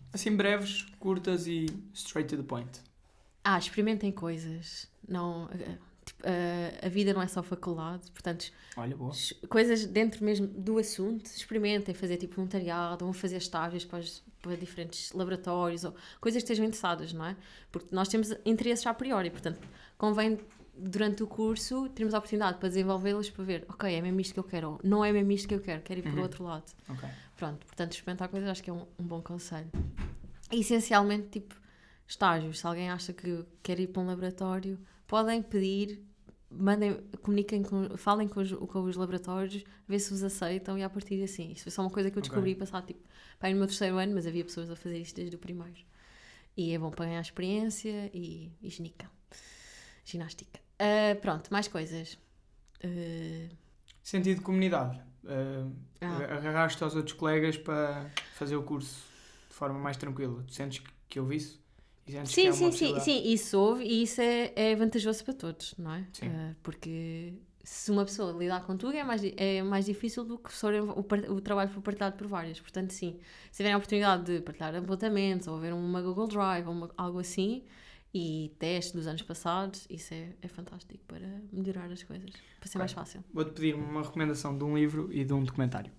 [0.12, 1.64] Assim, breves, curtas e
[1.94, 2.89] straight to the point.
[3.44, 4.88] Ah, experimentem coisas.
[5.08, 5.48] Não,
[6.04, 8.96] tipo, eh, a vida não é só faculdade, portanto, Olha,
[9.48, 14.56] coisas dentro mesmo do assunto, experimentem fazer tipo voluntariado, vão fazer estágios para, os- para
[14.56, 17.36] diferentes laboratórios ou coisas que estejam interessadas, não é?
[17.72, 19.58] Porque nós temos interesses a priori, portanto,
[19.98, 20.38] convém
[20.76, 24.40] durante o curso termos a oportunidade para desenvolvê-los para ver, ok, é mesmo isto que
[24.40, 26.22] eu quero, ou não é mesmo isto que eu quero, quero ir para o Uhum.
[26.22, 26.64] outro lado.
[26.88, 27.08] Ok.
[27.36, 29.68] Pronto, portanto, experimentar coisas acho que é um, um bom conselho.
[30.50, 31.59] E, essencialmente, tipo,
[32.10, 32.58] estágios.
[32.60, 36.02] Se alguém acha que quer ir para um laboratório, podem pedir,
[36.50, 40.90] mandem, comuniquem, com, falem com os, com os laboratórios, ver se os aceitam e a
[40.90, 41.52] partir de assim.
[41.52, 43.00] Isso foi só uma coisa que eu descobri passar, tipo,
[43.38, 45.80] para ir no meu terceiro ano, mas havia pessoas a fazer isto desde o primeiro.
[46.56, 49.08] E é bom para ganhar experiência e, e ginica.
[50.04, 50.60] Ginástica.
[50.78, 52.18] Ah, pronto, mais coisas.
[52.82, 53.54] Ah,
[54.02, 54.98] Sentido de comunidade.
[55.24, 56.36] Uh, Ah.
[56.36, 59.04] Agarraste aos outros colegas para fazer o curso
[59.48, 60.42] de forma mais tranquila.
[60.46, 61.60] Tu sentes que, que houve isso?
[62.24, 66.06] Sim, sim, sim, sim, isso houve e isso é, é vantajoso para todos, não é?
[66.12, 66.26] Sim.
[66.28, 70.64] Ah, porque se uma pessoa lidar contigo é mais, é mais difícil do que se
[70.66, 72.60] o, o trabalho for partilhado por várias.
[72.60, 73.18] Portanto, sim,
[73.50, 77.18] se tiverem a oportunidade de partilhar apontamentos ou ver uma Google Drive ou uma- algo
[77.18, 77.64] assim
[78.12, 82.78] e testes dos anos passados, isso é, é fantástico para melhorar as coisas, para ser
[82.78, 83.22] mais fácil.
[83.32, 85.92] Vou-te pedir uma recomendação de um livro e de um documentário.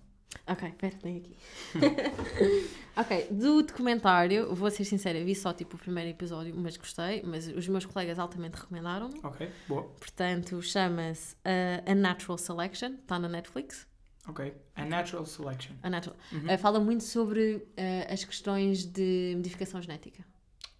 [0.46, 1.36] Ok, espera, tem aqui.
[2.96, 7.46] ok, do documentário, vou ser sincera, vi só tipo o primeiro episódio, mas gostei, mas
[7.46, 9.84] os meus colegas altamente recomendaram Ok, boa.
[9.84, 13.86] Portanto, chama-se uh, A Natural Selection, está na Netflix.
[14.28, 14.54] Ok.
[14.76, 15.74] A Natural Selection.
[15.82, 16.16] A Natural.
[16.32, 16.54] Uhum.
[16.54, 20.24] Uh, fala muito sobre uh, as questões de modificação genética.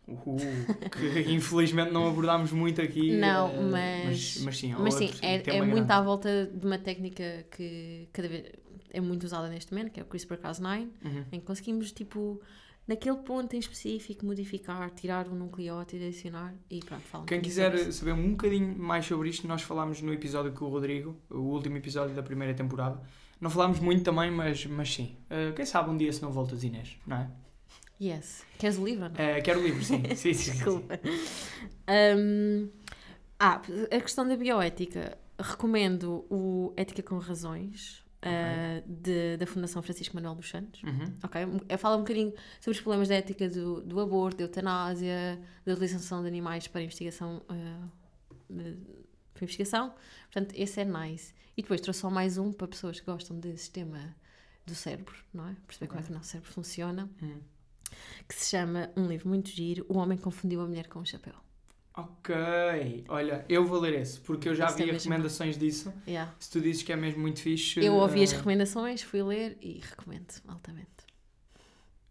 [0.08, 0.36] Uhul,
[0.90, 3.16] que infelizmente não abordámos muito aqui.
[3.16, 3.60] Não, eh,
[4.06, 5.92] mas- Mas, sim, Mas sim, é, é muito grande.
[5.92, 8.44] à volta de uma técnica que cada vez
[8.90, 11.24] é muito usada neste momento, que é o CRISPR-Cas9, Uhum.
[11.32, 12.40] em que conseguimos, tipo,
[12.86, 17.72] naquele ponto em específico, modificar, tirar um nucleótido, adicionar e pronto, fala um Quem quiser
[17.74, 17.92] isso.
[17.92, 21.76] saber um bocadinho mais sobre isto, nós falámos no episódio com o Rodrigo, o último
[21.76, 23.00] episódio da primeira temporada.
[23.40, 25.16] Não falámos muito também, mas, mas sim.
[25.30, 27.30] Eh, quem sabe um dia se não voltas, Inês, não é?
[28.02, 28.44] Yes.
[28.58, 29.12] Queres o livro?
[29.16, 30.02] Eh, quero o livro, sim.
[30.16, 30.52] sim, sim, sim, sim.
[30.52, 30.98] Desculpa.
[31.88, 32.68] Um,
[33.38, 35.16] ah, a questão da bioética.
[35.38, 40.82] Recomendo o Ética com Razões, uh, de- da Fundação Francisco Manuel dos Santos.
[40.82, 41.12] Uhum.
[41.24, 41.40] Ok?
[41.68, 45.72] Eu falo um bocadinho sobre os problemas da ética do, do aborto, da eutanásia, da
[45.72, 47.42] utilização de animais para investigação.
[47.50, 47.88] uh,
[48.52, 48.76] de-
[49.34, 49.94] para investigação.
[50.30, 51.32] Portanto, esse é nice.
[51.56, 54.14] E depois trouxe só mais um para pessoas que gostam de sistema
[54.66, 55.56] do cérebro, não é?
[55.66, 57.10] Perceber como é que o nosso cérebro funciona.
[57.20, 57.40] Uhum.
[58.28, 61.34] Que se chama, um livro muito giro, O Homem Confundiu a Mulher com o Chapéu.
[61.94, 62.34] Ok.
[63.08, 65.92] Olha, eu vou ler esse, porque eu já Esse é vi mesmo recomendações disso.
[66.06, 66.34] Yeah.
[66.38, 67.84] Se tu dizes que é mesmo muito fixe.
[67.84, 70.88] Eu ouvi as eh, recomendações, fui ler e recomendo altamente.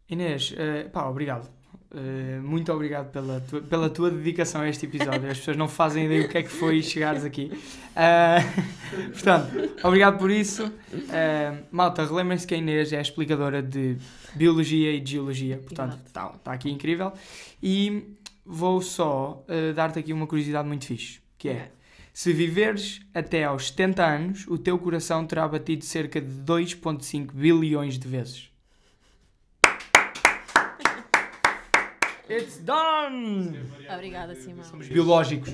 [0.07, 1.49] Inês, eh, pá, obrigado.
[1.93, 5.29] Eh, muito obrigado pela tua, pela tua dedicação a este episódio.
[5.29, 7.51] As pessoas não fazem ideia o que é que foi chegares aqui.
[7.95, 8.37] Ah,
[9.11, 10.71] portanto, obrigado por isso.
[11.09, 13.97] Ah, malta, relembrem-se que a Inês é a explicadora de
[14.35, 15.57] Biologia e de Geologia.
[15.57, 17.11] Portanto, está tá aqui incrível.
[17.61, 18.15] E
[18.45, 21.71] vou só dar-te aqui uma curiosidade muito fixe, que é...
[22.13, 27.97] Se viveres até aos 70 anos, o teu coração terá batido cerca de 2,5 bilhões
[27.97, 28.50] de vezes.
[32.33, 33.59] It's done!
[33.93, 34.63] Obrigada, Simão.
[34.63, 35.51] Somos biológicos.